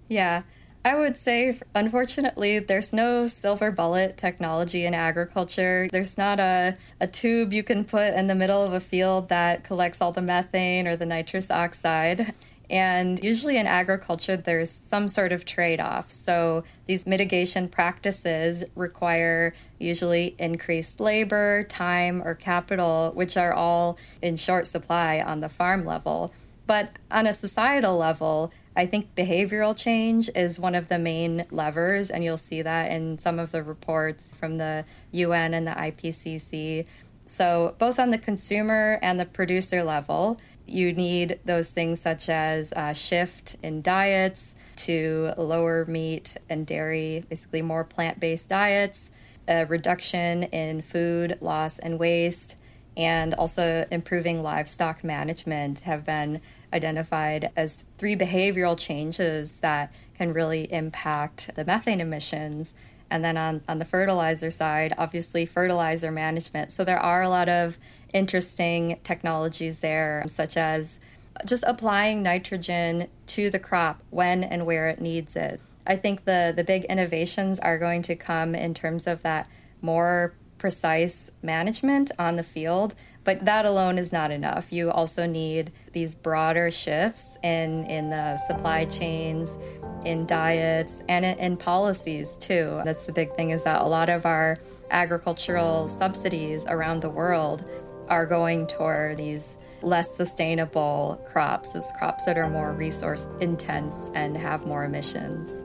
Yeah. 0.06 0.42
I 0.82 0.94
would 0.94 1.18
say, 1.18 1.58
unfortunately, 1.74 2.58
there's 2.58 2.92
no 2.92 3.26
silver 3.26 3.70
bullet 3.70 4.16
technology 4.16 4.86
in 4.86 4.94
agriculture. 4.94 5.88
There's 5.92 6.16
not 6.16 6.40
a, 6.40 6.76
a 6.98 7.06
tube 7.06 7.52
you 7.52 7.62
can 7.62 7.84
put 7.84 8.14
in 8.14 8.28
the 8.28 8.34
middle 8.34 8.62
of 8.62 8.72
a 8.72 8.80
field 8.80 9.28
that 9.28 9.62
collects 9.62 10.00
all 10.00 10.12
the 10.12 10.22
methane 10.22 10.86
or 10.86 10.96
the 10.96 11.04
nitrous 11.04 11.50
oxide. 11.50 12.34
And 12.70 13.22
usually 13.22 13.58
in 13.58 13.66
agriculture, 13.66 14.36
there's 14.36 14.70
some 14.70 15.08
sort 15.08 15.32
of 15.32 15.44
trade 15.44 15.80
off. 15.80 16.10
So 16.10 16.64
these 16.86 17.06
mitigation 17.06 17.68
practices 17.68 18.64
require 18.74 19.52
usually 19.78 20.34
increased 20.38 21.00
labor, 21.00 21.64
time, 21.64 22.22
or 22.22 22.34
capital, 22.34 23.10
which 23.14 23.36
are 23.36 23.52
all 23.52 23.98
in 24.22 24.36
short 24.36 24.66
supply 24.66 25.20
on 25.20 25.40
the 25.40 25.48
farm 25.48 25.84
level. 25.84 26.32
But 26.66 26.92
on 27.10 27.26
a 27.26 27.32
societal 27.32 27.98
level, 27.98 28.52
I 28.76 28.86
think 28.86 29.14
behavioral 29.16 29.76
change 29.76 30.30
is 30.34 30.60
one 30.60 30.74
of 30.74 30.88
the 30.88 30.98
main 30.98 31.44
levers, 31.50 32.10
and 32.10 32.22
you'll 32.22 32.36
see 32.36 32.62
that 32.62 32.92
in 32.92 33.18
some 33.18 33.38
of 33.38 33.50
the 33.50 33.62
reports 33.62 34.32
from 34.32 34.58
the 34.58 34.84
UN 35.12 35.54
and 35.54 35.66
the 35.66 35.72
IPCC. 35.72 36.86
So, 37.26 37.74
both 37.78 37.98
on 37.98 38.10
the 38.10 38.18
consumer 38.18 38.98
and 39.02 39.18
the 39.18 39.26
producer 39.26 39.82
level, 39.82 40.40
you 40.66 40.92
need 40.92 41.40
those 41.44 41.70
things 41.70 42.00
such 42.00 42.28
as 42.28 42.72
a 42.76 42.94
shift 42.94 43.56
in 43.62 43.82
diets 43.82 44.54
to 44.76 45.32
lower 45.36 45.84
meat 45.84 46.36
and 46.48 46.66
dairy, 46.66 47.24
basically 47.28 47.62
more 47.62 47.84
plant 47.84 48.20
based 48.20 48.48
diets, 48.48 49.10
a 49.48 49.64
reduction 49.66 50.44
in 50.44 50.80
food 50.80 51.38
loss 51.40 51.80
and 51.80 51.98
waste, 51.98 52.60
and 52.96 53.34
also 53.34 53.86
improving 53.90 54.42
livestock 54.42 55.02
management 55.02 55.80
have 55.82 56.04
been 56.04 56.40
identified 56.72 57.50
as 57.56 57.86
three 57.98 58.16
behavioral 58.16 58.78
changes 58.78 59.58
that 59.58 59.92
can 60.16 60.32
really 60.32 60.72
impact 60.72 61.50
the 61.54 61.64
methane 61.64 62.00
emissions. 62.00 62.74
And 63.10 63.24
then 63.24 63.36
on, 63.36 63.62
on 63.68 63.78
the 63.78 63.84
fertilizer 63.84 64.50
side, 64.50 64.94
obviously 64.96 65.44
fertilizer 65.46 66.12
management. 66.12 66.70
So 66.70 66.84
there 66.84 67.00
are 67.00 67.22
a 67.22 67.28
lot 67.28 67.48
of 67.48 67.78
interesting 68.12 69.00
technologies 69.02 69.80
there, 69.80 70.24
such 70.28 70.56
as 70.56 71.00
just 71.46 71.64
applying 71.66 72.22
nitrogen 72.22 73.08
to 73.26 73.50
the 73.50 73.58
crop 73.58 74.00
when 74.10 74.44
and 74.44 74.66
where 74.66 74.88
it 74.88 75.00
needs 75.00 75.36
it. 75.36 75.60
I 75.86 75.96
think 75.96 76.24
the, 76.24 76.52
the 76.54 76.62
big 76.62 76.84
innovations 76.84 77.58
are 77.58 77.78
going 77.78 78.02
to 78.02 78.14
come 78.14 78.54
in 78.54 78.74
terms 78.74 79.06
of 79.06 79.22
that 79.22 79.48
more 79.82 80.34
precise 80.60 81.30
management 81.42 82.12
on 82.18 82.36
the 82.36 82.42
field, 82.44 82.94
but 83.24 83.44
that 83.46 83.64
alone 83.64 83.98
is 83.98 84.12
not 84.12 84.30
enough. 84.30 84.72
You 84.72 84.90
also 84.90 85.26
need 85.26 85.72
these 85.92 86.14
broader 86.14 86.70
shifts 86.70 87.38
in, 87.42 87.84
in 87.86 88.10
the 88.10 88.36
supply 88.36 88.84
chains, 88.84 89.58
in 90.04 90.26
diets, 90.26 91.02
and 91.08 91.24
in, 91.24 91.56
policies 91.56 92.38
too. 92.38 92.80
That's 92.84 93.06
the 93.06 93.12
big 93.12 93.34
thing 93.34 93.50
is 93.50 93.64
that 93.64 93.82
a 93.82 93.88
lot 93.88 94.08
of 94.08 94.24
our 94.24 94.56
agricultural 94.90 95.88
subsidies 95.88 96.64
around 96.66 97.00
the 97.00 97.10
world 97.10 97.68
are 98.08 98.26
going 98.26 98.66
toward 98.66 99.18
these 99.18 99.56
less 99.82 100.14
sustainable 100.14 101.24
crops, 101.26 101.74
as 101.74 101.90
crops 101.98 102.26
that 102.26 102.36
are 102.36 102.50
more 102.50 102.72
resource 102.72 103.28
intense 103.40 104.10
and 104.14 104.36
have 104.36 104.66
more 104.66 104.84
emissions. 104.84 105.64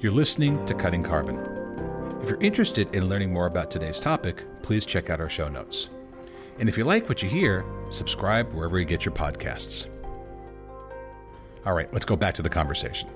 You're 0.00 0.12
listening 0.12 0.64
to 0.66 0.74
Cutting 0.74 1.02
Carbon. 1.02 1.57
If 2.22 2.28
you're 2.28 2.40
interested 2.40 2.94
in 2.94 3.08
learning 3.08 3.32
more 3.32 3.46
about 3.46 3.70
today's 3.70 4.00
topic, 4.00 4.44
please 4.62 4.84
check 4.84 5.08
out 5.08 5.20
our 5.20 5.30
show 5.30 5.48
notes. 5.48 5.88
And 6.58 6.68
if 6.68 6.76
you 6.76 6.84
like 6.84 7.08
what 7.08 7.22
you 7.22 7.28
hear, 7.28 7.64
subscribe 7.90 8.52
wherever 8.52 8.78
you 8.78 8.84
get 8.84 9.04
your 9.04 9.14
podcasts. 9.14 9.88
All 11.64 11.72
right, 11.72 11.92
let's 11.92 12.04
go 12.04 12.16
back 12.16 12.34
to 12.34 12.42
the 12.42 12.48
conversation. 12.48 13.08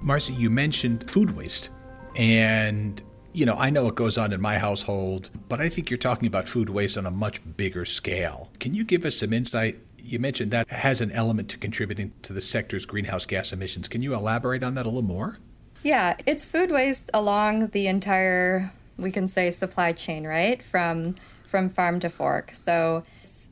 Marcy, 0.00 0.34
you 0.34 0.48
mentioned 0.48 1.10
food 1.10 1.36
waste. 1.36 1.70
And, 2.14 3.02
you 3.32 3.44
know, 3.44 3.56
I 3.58 3.70
know 3.70 3.88
it 3.88 3.96
goes 3.96 4.16
on 4.16 4.32
in 4.32 4.40
my 4.40 4.58
household, 4.58 5.30
but 5.48 5.60
I 5.60 5.68
think 5.68 5.90
you're 5.90 5.98
talking 5.98 6.28
about 6.28 6.46
food 6.46 6.70
waste 6.70 6.96
on 6.96 7.06
a 7.06 7.10
much 7.10 7.40
bigger 7.56 7.84
scale. 7.84 8.50
Can 8.60 8.72
you 8.74 8.84
give 8.84 9.04
us 9.04 9.16
some 9.16 9.32
insight? 9.32 9.80
You 10.04 10.18
mentioned 10.18 10.50
that 10.50 10.68
has 10.68 11.00
an 11.00 11.10
element 11.12 11.48
to 11.50 11.56
contributing 11.56 12.12
to 12.22 12.32
the 12.32 12.42
sector's 12.42 12.84
greenhouse 12.84 13.24
gas 13.24 13.52
emissions. 13.52 13.88
Can 13.88 14.02
you 14.02 14.14
elaborate 14.14 14.62
on 14.62 14.74
that 14.74 14.84
a 14.84 14.88
little 14.88 15.02
more? 15.02 15.38
Yeah, 15.82 16.16
it's 16.26 16.44
food 16.44 16.70
waste 16.70 17.10
along 17.14 17.68
the 17.68 17.86
entire 17.86 18.72
we 18.96 19.10
can 19.10 19.28
say 19.28 19.50
supply 19.50 19.92
chain, 19.92 20.26
right? 20.26 20.62
From 20.62 21.14
from 21.44 21.68
farm 21.68 22.00
to 22.00 22.08
fork. 22.08 22.50
So 22.52 23.02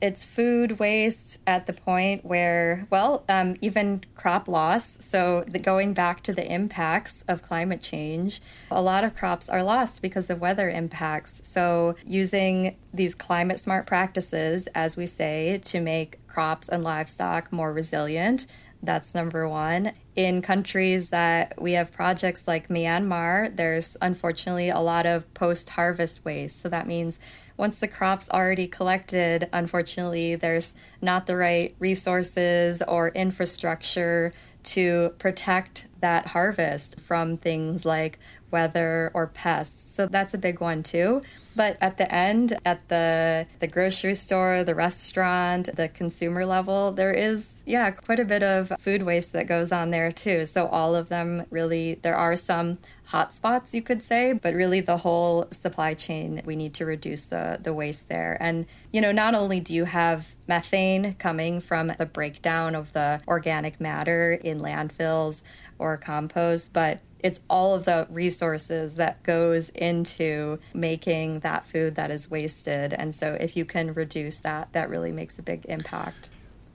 it's 0.03 0.25
food 0.25 0.81
waste 0.81 1.41
at 1.47 1.67
the 1.67 1.73
point 1.73 2.25
where, 2.25 2.89
well, 2.91 3.25
um, 3.29 3.55
even 3.61 4.03
crop 4.17 4.49
loss. 4.49 5.03
So, 5.03 5.45
the, 5.47 5.61
going 5.61 5.95
back 5.95 6.25
to 6.25 6.33
the 6.33 6.45
impacts 6.45 7.23
of 7.29 7.41
climate 7.41 7.81
change, 7.81 8.41
a 8.69 8.83
lot 8.83 9.05
of 9.05 9.15
crops 9.15 9.49
are 9.49 9.63
lost 9.63 10.03
because 10.03 10.29
of 10.29 10.41
weather 10.41 10.69
impacts. 10.69 11.47
So, 11.49 11.95
using 12.05 12.77
these 12.93 13.15
climate 13.15 13.61
smart 13.61 13.87
practices, 13.87 14.67
as 14.75 14.97
we 14.97 15.07
say, 15.07 15.61
to 15.67 15.81
make 15.81 16.27
crops 16.27 16.69
and 16.69 16.83
livestock 16.83 17.53
more 17.53 17.73
resilient. 17.73 18.47
That's 18.83 19.15
number 19.15 19.49
one. 19.49 19.93
In 20.17 20.43
countries 20.43 21.11
that 21.11 21.55
we 21.61 21.73
have 21.75 21.93
projects 21.93 22.49
like 22.49 22.67
Myanmar, 22.67 23.55
there's 23.57 23.97
unfortunately 24.03 24.69
a 24.69 24.81
lot 24.81 25.07
of 25.07 25.33
post 25.35 25.71
harvest 25.71 26.25
waste. 26.25 26.61
So 26.61 26.69
that 26.69 26.89
means 26.89 27.21
once 27.57 27.81
the 27.81 27.89
crop's 27.89 28.31
already 28.31 28.67
collected, 28.67 29.49
unfortunately, 29.53 30.35
there's 30.35 30.75
not 31.01 31.27
the 31.27 31.37
right 31.37 31.75
resources 31.79 32.83
or 32.89 33.09
infrastructure 33.09 34.33
to 34.65 35.15
protect 35.19 35.89
that 36.01 36.29
harvest 36.29 37.01
from 37.01 37.37
things 37.37 37.85
like 37.85 38.19
weather 38.51 39.11
or 39.15 39.27
pests. 39.27 39.95
So 39.95 40.07
that's 40.07 40.35
a 40.35 40.39
big 40.39 40.61
one 40.61 40.83
too. 40.83 41.21
But 41.55 41.77
at 41.81 41.99
the 41.99 42.13
end, 42.13 42.59
at 42.65 42.89
the 42.89 43.47
the 43.59 43.67
grocery 43.67 44.15
store, 44.15 44.65
the 44.65 44.75
restaurant, 44.75 45.69
the 45.75 45.89
consumer 45.89 46.47
level, 46.47 46.93
there 46.93 47.13
is 47.13 47.63
yeah, 47.67 47.91
quite 47.91 48.19
a 48.19 48.25
bit 48.25 48.43
of 48.43 48.73
food 48.79 49.03
waste 49.03 49.33
that 49.33 49.47
goes 49.47 49.71
on 49.73 49.91
there 49.91 50.11
too. 50.11 50.47
So 50.47 50.67
all 50.67 50.95
of 50.95 51.09
them 51.09 51.47
really 51.51 51.95
there 52.03 52.17
are 52.17 52.37
some 52.37 52.79
hotspots 53.11 53.75
you 53.75 53.83
could 53.83 54.03
say, 54.03 54.33
but 54.33 54.55
really 54.55 54.81
the 54.81 54.99
whole 54.99 55.47
supply 55.51 55.93
chain 55.93 56.41
we 56.47 56.57
need 56.57 56.75
to 56.75 56.87
reduce 56.87 57.23
the 57.23 57.59
the 57.63 57.75
waste 57.75 58.09
there. 58.09 58.37
And 58.41 58.67
you 58.91 59.01
know, 59.01 59.13
not 59.13 59.35
only 59.35 59.61
do 59.61 59.75
you 59.75 59.85
have 59.85 60.35
methane 60.49 61.15
coming 61.15 61.61
from 61.61 61.93
the 61.99 62.07
breakdown 62.07 62.75
of 62.75 62.93
the 62.93 63.21
organic 63.29 63.81
matter 63.81 64.33
in 64.33 64.61
landfills 64.61 65.43
or 65.79 65.97
compost, 65.97 66.73
but 66.73 67.01
it's 67.23 67.41
all 67.49 67.75
of 67.75 67.85
the 67.85 68.07
resources 68.11 68.97
that 68.97 69.23
goes 69.23 69.71
into 69.71 70.59
making 70.75 71.41
that 71.41 71.65
food 71.65 71.95
that 71.95 72.11
is 72.11 72.31
wasted. 72.31 72.93
And 72.93 73.15
so 73.15 73.37
if 73.41 73.57
you 73.57 73.65
can 73.65 73.93
reduce 73.93 74.39
that 74.39 74.73
that 74.73 74.89
really 74.89 75.13
makes 75.13 75.39
a 75.39 75.43
big 75.43 75.65
impact. 75.67 76.31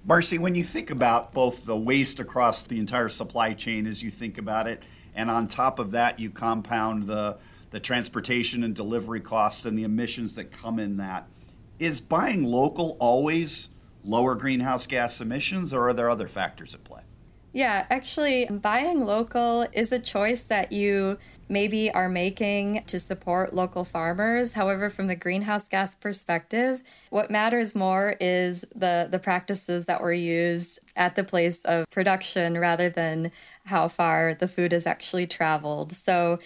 Marcy 0.05 0.37
when 0.37 0.55
you 0.55 0.63
think 0.63 0.89
about 0.89 1.33
both 1.33 1.65
the 1.65 1.75
waste 1.75 2.21
across 2.21 2.63
the 2.63 2.79
entire 2.79 3.09
supply 3.09 3.53
chain 3.53 3.85
as 3.85 4.01
you 4.01 4.09
think 4.09 4.37
about 4.37 4.65
it 4.65 4.83
and 5.13 5.29
on 5.29 5.49
top 5.49 5.79
of 5.79 5.91
that 5.91 6.17
you 6.17 6.29
compound 6.29 7.07
the 7.07 7.37
the 7.71 7.79
transportation 7.81 8.63
and 8.63 8.73
delivery 8.73 9.19
costs 9.19 9.65
and 9.65 9.77
the 9.77 9.83
emissions 9.83 10.35
that 10.35 10.49
come 10.49 10.79
in 10.79 10.95
that 10.95 11.27
is 11.77 11.99
buying 11.99 12.45
local 12.45 12.95
always 12.99 13.69
lower 14.05 14.33
greenhouse 14.33 14.87
gas 14.87 15.19
emissions 15.19 15.73
or 15.73 15.89
are 15.89 15.93
there 15.93 16.09
other 16.09 16.29
factors 16.29 16.73
at 16.73 16.85
yeah, 17.57 17.87
actually, 17.89 18.45
buying 18.45 19.03
local 19.03 19.65
is 19.73 19.91
a 19.91 19.97
choice 19.97 20.43
that 20.43 20.71
you 20.71 21.17
maybe 21.49 21.89
are 21.89 22.07
making 22.07 22.83
to 22.85 22.99
support 22.99 23.51
local 23.51 23.83
farmers. 23.83 24.53
However, 24.53 24.91
from 24.91 25.07
the 25.07 25.15
greenhouse 25.15 25.67
gas 25.67 25.95
perspective, 25.95 26.83
what 27.09 27.31
matters 27.31 27.73
more 27.73 28.15
is 28.21 28.63
the, 28.75 29.07
the 29.09 29.17
practices 29.17 29.85
that 29.85 30.03
were 30.03 30.13
used 30.13 30.81
at 30.95 31.15
the 31.15 31.23
place 31.23 31.65
of 31.65 31.89
production 31.89 32.59
rather 32.59 32.89
than 32.89 33.31
how 33.65 33.87
far 33.87 34.35
the 34.35 34.47
food 34.47 34.71
has 34.71 34.85
actually 34.85 35.25
traveled. 35.25 35.91
So 35.91 36.37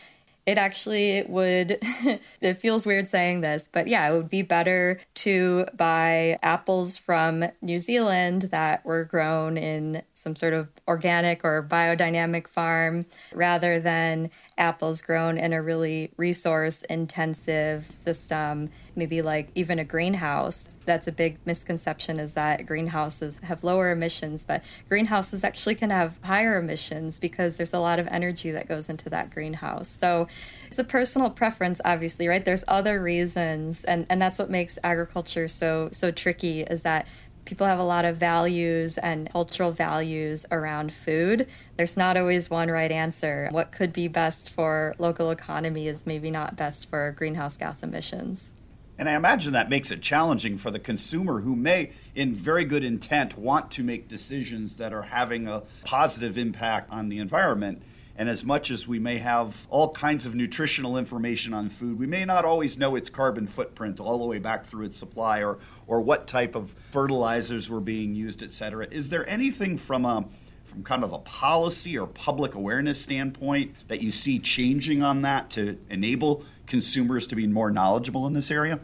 it 0.51 0.57
actually 0.57 1.23
would 1.29 1.77
it 2.41 2.55
feels 2.55 2.85
weird 2.85 3.09
saying 3.09 3.39
this 3.39 3.69
but 3.71 3.87
yeah 3.87 4.09
it 4.09 4.15
would 4.15 4.29
be 4.29 4.41
better 4.41 4.99
to 5.13 5.65
buy 5.73 6.37
apples 6.43 6.97
from 6.97 7.45
new 7.61 7.79
zealand 7.79 8.43
that 8.43 8.85
were 8.85 9.05
grown 9.05 9.57
in 9.57 10.01
some 10.13 10.35
sort 10.35 10.53
of 10.53 10.67
organic 10.89 11.45
or 11.45 11.63
biodynamic 11.63 12.47
farm 12.47 13.05
rather 13.33 13.79
than 13.79 14.29
apples 14.57 15.01
grown 15.01 15.37
in 15.37 15.53
a 15.53 15.61
really 15.61 16.11
resource 16.17 16.83
intensive 16.83 17.89
system 17.89 18.69
maybe 18.95 19.21
like 19.21 19.49
even 19.55 19.79
a 19.79 19.83
greenhouse. 19.83 20.77
That's 20.85 21.07
a 21.07 21.11
big 21.11 21.39
misconception 21.45 22.19
is 22.19 22.33
that 22.33 22.65
greenhouses 22.65 23.39
have 23.43 23.63
lower 23.63 23.91
emissions 23.91 24.43
but 24.43 24.65
greenhouses 24.89 25.43
actually 25.43 25.75
can 25.75 25.89
have 25.89 26.19
higher 26.23 26.59
emissions 26.59 27.19
because 27.19 27.57
there's 27.57 27.73
a 27.73 27.79
lot 27.79 27.99
of 27.99 28.07
energy 28.11 28.51
that 28.51 28.67
goes 28.67 28.89
into 28.89 29.09
that 29.09 29.29
greenhouse. 29.29 29.87
So 29.89 30.27
it's 30.67 30.79
a 30.79 30.83
personal 30.83 31.29
preference 31.29 31.81
obviously 31.85 32.27
right 32.27 32.45
there's 32.45 32.63
other 32.67 33.01
reasons 33.01 33.83
and 33.85 34.05
and 34.09 34.21
that's 34.21 34.39
what 34.39 34.49
makes 34.49 34.77
agriculture 34.83 35.47
so 35.47 35.89
so 35.91 36.11
tricky 36.11 36.61
is 36.61 36.81
that 36.81 37.07
people 37.45 37.67
have 37.67 37.79
a 37.79 37.83
lot 37.83 38.05
of 38.05 38.17
values 38.17 38.97
and 38.99 39.29
cultural 39.29 39.71
values 39.71 40.45
around 40.51 40.93
food. 40.93 41.49
There's 41.75 41.97
not 41.97 42.15
always 42.15 42.49
one 42.49 42.69
right 42.69 42.91
answer. 42.91 43.49
What 43.51 43.71
could 43.71 43.91
be 43.91 44.07
best 44.07 44.49
for 44.51 44.95
local 44.97 45.31
economy 45.31 45.87
is 45.87 46.05
maybe 46.05 46.31
not 46.31 46.55
best 46.55 46.89
for 46.89 47.11
greenhouse 47.11 47.57
gas 47.57 47.83
emissions. 47.83 48.53
And 48.97 49.09
I 49.09 49.15
imagine 49.15 49.53
that 49.53 49.69
makes 49.69 49.89
it 49.89 50.01
challenging 50.01 50.57
for 50.57 50.69
the 50.69 50.77
consumer 50.77 51.41
who 51.41 51.55
may, 51.55 51.91
in 52.13 52.35
very 52.35 52.63
good 52.63 52.83
intent, 52.83 53.35
want 53.35 53.71
to 53.71 53.83
make 53.83 54.07
decisions 54.07 54.77
that 54.77 54.93
are 54.93 55.01
having 55.01 55.47
a 55.47 55.63
positive 55.83 56.37
impact 56.37 56.91
on 56.91 57.09
the 57.09 57.17
environment. 57.17 57.81
And 58.21 58.29
as 58.29 58.45
much 58.45 58.69
as 58.69 58.87
we 58.87 58.99
may 58.99 59.17
have 59.17 59.65
all 59.71 59.89
kinds 59.89 60.27
of 60.27 60.35
nutritional 60.35 60.95
information 60.95 61.55
on 61.55 61.69
food, 61.69 61.97
we 61.97 62.05
may 62.05 62.23
not 62.23 62.45
always 62.45 62.77
know 62.77 62.95
its 62.95 63.09
carbon 63.09 63.47
footprint 63.47 63.99
all 63.99 64.19
the 64.19 64.25
way 64.25 64.37
back 64.37 64.67
through 64.67 64.85
its 64.85 64.95
supply 64.95 65.41
or, 65.41 65.57
or 65.87 66.01
what 66.01 66.27
type 66.27 66.53
of 66.53 66.69
fertilizers 66.69 67.67
were 67.67 67.81
being 67.81 68.13
used, 68.13 68.43
et 68.43 68.51
cetera. 68.51 68.85
Is 68.91 69.09
there 69.09 69.27
anything 69.27 69.75
from 69.79 70.05
a 70.05 70.25
from 70.65 70.83
kind 70.83 71.03
of 71.03 71.13
a 71.13 71.17
policy 71.17 71.97
or 71.97 72.05
public 72.05 72.53
awareness 72.53 73.01
standpoint 73.01 73.87
that 73.87 74.01
you 74.01 74.11
see 74.11 74.37
changing 74.37 75.01
on 75.01 75.23
that 75.23 75.49
to 75.49 75.79
enable 75.89 76.45
consumers 76.67 77.25
to 77.25 77.35
be 77.35 77.47
more 77.47 77.71
knowledgeable 77.71 78.27
in 78.27 78.33
this 78.33 78.51
area? 78.51 78.79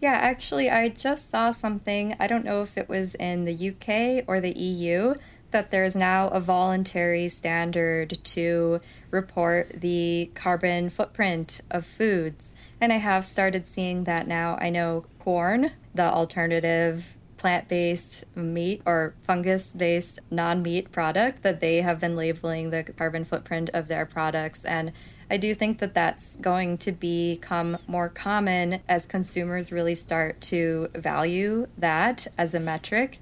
Yeah, 0.00 0.12
actually, 0.12 0.70
I 0.70 0.88
just 0.88 1.28
saw 1.28 1.50
something. 1.50 2.16
I 2.18 2.26
don't 2.26 2.46
know 2.46 2.62
if 2.62 2.78
it 2.78 2.88
was 2.88 3.16
in 3.16 3.44
the 3.44 3.52
UK 3.52 4.24
or 4.26 4.40
the 4.40 4.58
EU 4.58 5.14
that 5.50 5.70
there's 5.70 5.96
now 5.96 6.28
a 6.28 6.40
voluntary 6.40 7.28
standard 7.28 8.18
to 8.24 8.80
report 9.10 9.80
the 9.80 10.30
carbon 10.34 10.90
footprint 10.90 11.60
of 11.70 11.84
foods. 11.84 12.54
And 12.80 12.92
I 12.92 12.96
have 12.96 13.24
started 13.24 13.66
seeing 13.66 14.04
that 14.04 14.26
now. 14.26 14.56
I 14.60 14.70
know 14.70 15.04
Quorn, 15.18 15.72
the 15.94 16.04
alternative 16.04 17.18
plant 17.36 17.68
based 17.68 18.24
meat 18.36 18.82
or 18.84 19.14
fungus 19.22 19.72
based 19.72 20.20
non 20.30 20.62
meat 20.62 20.92
product, 20.92 21.42
that 21.42 21.60
they 21.60 21.80
have 21.80 21.98
been 21.98 22.14
labeling 22.14 22.70
the 22.70 22.84
carbon 22.84 23.24
footprint 23.24 23.70
of 23.72 23.88
their 23.88 24.04
products. 24.04 24.64
And 24.64 24.92
I 25.30 25.36
do 25.36 25.54
think 25.54 25.78
that 25.78 25.94
that's 25.94 26.36
going 26.36 26.76
to 26.78 26.92
become 26.92 27.78
more 27.86 28.08
common 28.08 28.80
as 28.88 29.06
consumers 29.06 29.72
really 29.72 29.94
start 29.94 30.40
to 30.42 30.88
value 30.94 31.68
that 31.78 32.26
as 32.36 32.52
a 32.52 32.60
metric. 32.60 33.18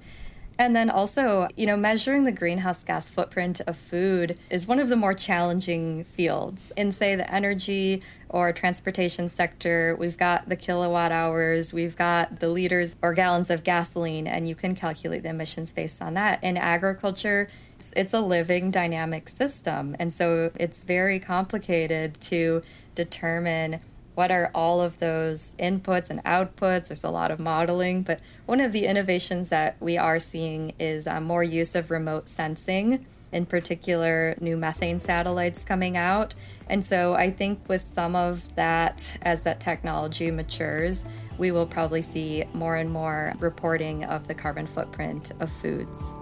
And 0.59 0.75
then 0.75 0.89
also, 0.89 1.47
you 1.55 1.65
know, 1.65 1.77
measuring 1.77 2.25
the 2.25 2.33
greenhouse 2.33 2.83
gas 2.83 3.07
footprint 3.07 3.61
of 3.65 3.77
food 3.77 4.37
is 4.49 4.67
one 4.67 4.77
of 4.77 4.89
the 4.89 4.97
more 4.97 5.13
challenging 5.13 6.03
fields. 6.03 6.73
In, 6.75 6.91
say, 6.91 7.15
the 7.15 7.33
energy 7.33 8.03
or 8.27 8.51
transportation 8.51 9.29
sector, 9.29 9.95
we've 9.97 10.17
got 10.17 10.49
the 10.49 10.57
kilowatt 10.57 11.13
hours, 11.13 11.73
we've 11.73 11.95
got 11.95 12.41
the 12.41 12.49
liters 12.49 12.97
or 13.01 13.13
gallons 13.13 13.49
of 13.49 13.63
gasoline, 13.63 14.27
and 14.27 14.49
you 14.49 14.53
can 14.53 14.75
calculate 14.75 15.23
the 15.23 15.29
emissions 15.29 15.71
based 15.71 16.01
on 16.01 16.13
that. 16.15 16.43
In 16.43 16.57
agriculture, 16.57 17.47
it's, 17.95 18.13
a 18.13 18.19
living 18.19 18.69
dynamic 18.69 19.29
system. 19.29 19.95
And 19.97 20.13
so 20.13 20.51
it's 20.55 20.83
very 20.83 21.19
complicated 21.19 22.19
to 22.21 22.61
determine 22.95 23.79
what 24.19 24.31
are 24.31 24.51
all 24.53 24.81
of 24.81 24.99
those 24.99 25.55
inputs 25.57 26.09
and 26.09 26.21
outputs? 26.25 26.89
There's 26.89 27.05
a 27.05 27.09
lot 27.09 27.31
of 27.31 27.39
modeling, 27.39 28.01
but 28.01 28.19
one 28.45 28.59
of 28.59 28.73
the 28.73 28.85
innovations 28.85 29.47
that 29.47 29.77
we 29.79 29.97
are 29.97 30.19
seeing 30.19 30.73
is 30.77 31.07
uh, 31.07 31.21
more 31.21 31.41
use 31.41 31.73
of 31.73 31.89
remote 31.89 32.27
sensing 32.27 33.05
in 33.31 33.45
particular 33.45 34.35
new 34.41 34.57
methane 34.57 34.99
satellites 34.99 35.63
coming 35.63 35.95
out. 35.95 36.35
And 36.67 36.85
so 36.85 37.13
I 37.13 37.31
think 37.31 37.69
with 37.69 37.81
some 37.81 38.13
of 38.13 38.53
that, 38.55 39.17
as 39.21 39.43
that 39.43 39.61
technology 39.61 40.31
matures, 40.31 41.05
we 41.37 41.51
will 41.51 41.65
probably 41.65 42.01
see 42.01 42.43
more 42.51 42.75
and 42.75 42.91
more 42.91 43.33
reporting 43.39 44.03
of 44.03 44.27
the 44.27 44.35
carbon 44.35 44.67
footprint 44.67 45.31
of 45.39 45.49
foods. 45.49 46.13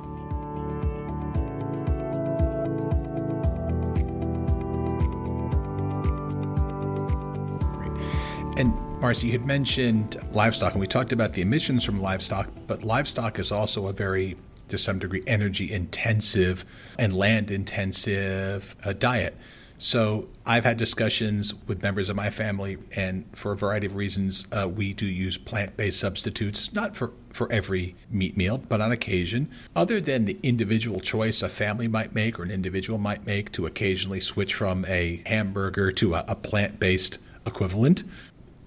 Marcy, 8.99 9.27
you 9.27 9.33
had 9.33 9.45
mentioned 9.45 10.19
livestock, 10.31 10.71
and 10.71 10.81
we 10.81 10.87
talked 10.87 11.11
about 11.11 11.33
the 11.33 11.41
emissions 11.41 11.83
from 11.83 12.01
livestock, 12.01 12.49
but 12.65 12.83
livestock 12.83 13.37
is 13.37 13.51
also 13.51 13.85
a 13.87 13.93
very 13.93 14.35
to 14.69 14.77
some 14.77 14.97
degree 14.97 15.23
energy 15.27 15.71
intensive 15.71 16.65
and 16.97 17.15
land 17.15 17.51
intensive 17.51 18.75
uh, 18.83 18.93
diet. 18.93 19.37
So 19.77 20.27
I've 20.47 20.65
had 20.65 20.77
discussions 20.77 21.53
with 21.67 21.83
members 21.83 22.09
of 22.09 22.15
my 22.15 22.31
family, 22.31 22.79
and 22.95 23.25
for 23.33 23.51
a 23.51 23.55
variety 23.55 23.85
of 23.85 23.95
reasons, 23.95 24.47
uh, 24.51 24.67
we 24.67 24.93
do 24.93 25.05
use 25.05 25.37
plant-based 25.37 25.99
substitutes, 25.99 26.73
not 26.73 26.95
for, 26.95 27.11
for 27.29 27.49
every 27.51 27.95
meat 28.09 28.35
meal, 28.35 28.57
but 28.57 28.81
on 28.81 28.91
occasion. 28.91 29.47
Other 29.75 30.01
than 30.01 30.25
the 30.25 30.39
individual 30.41 31.01
choice 31.01 31.43
a 31.43 31.49
family 31.49 31.87
might 31.87 32.15
make 32.15 32.39
or 32.39 32.43
an 32.43 32.49
individual 32.49 32.97
might 32.97 33.27
make 33.27 33.51
to 33.51 33.67
occasionally 33.67 34.19
switch 34.19 34.55
from 34.55 34.85
a 34.85 35.21
hamburger 35.27 35.91
to 35.91 36.15
a, 36.15 36.25
a 36.27 36.35
plant-based 36.35 37.19
equivalent, 37.45 38.03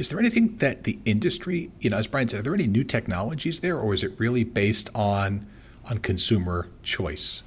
is 0.01 0.09
there 0.09 0.19
anything 0.19 0.57
that 0.57 0.85
the 0.85 0.99
industry, 1.05 1.71
you 1.79 1.91
know, 1.91 1.99
as 1.99 2.07
Brian 2.07 2.27
said, 2.27 2.41
are 2.41 2.43
there 2.43 2.55
any 2.55 2.67
new 2.67 2.83
technologies 2.83 3.61
there, 3.61 3.79
or 3.79 3.93
is 3.93 4.03
it 4.03 4.19
really 4.19 4.45
based 4.45 4.89
on 4.95 5.47
on 5.85 5.99
consumer 5.99 6.69
choice? 6.83 7.43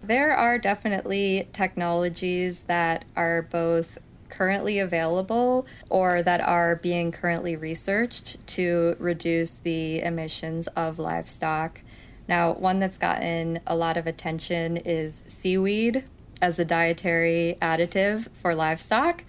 There 0.00 0.30
are 0.30 0.56
definitely 0.56 1.48
technologies 1.52 2.62
that 2.62 3.04
are 3.16 3.42
both 3.42 3.98
currently 4.28 4.78
available 4.78 5.66
or 5.88 6.22
that 6.22 6.40
are 6.40 6.76
being 6.76 7.10
currently 7.10 7.56
researched 7.56 8.46
to 8.46 8.94
reduce 9.00 9.52
the 9.52 10.00
emissions 10.00 10.68
of 10.68 11.00
livestock. 11.00 11.80
Now, 12.28 12.52
one 12.52 12.78
that's 12.78 12.98
gotten 12.98 13.58
a 13.66 13.74
lot 13.74 13.96
of 13.96 14.06
attention 14.06 14.76
is 14.76 15.24
seaweed 15.26 16.04
as 16.40 16.60
a 16.60 16.64
dietary 16.64 17.58
additive 17.60 18.28
for 18.32 18.54
livestock. 18.54 19.24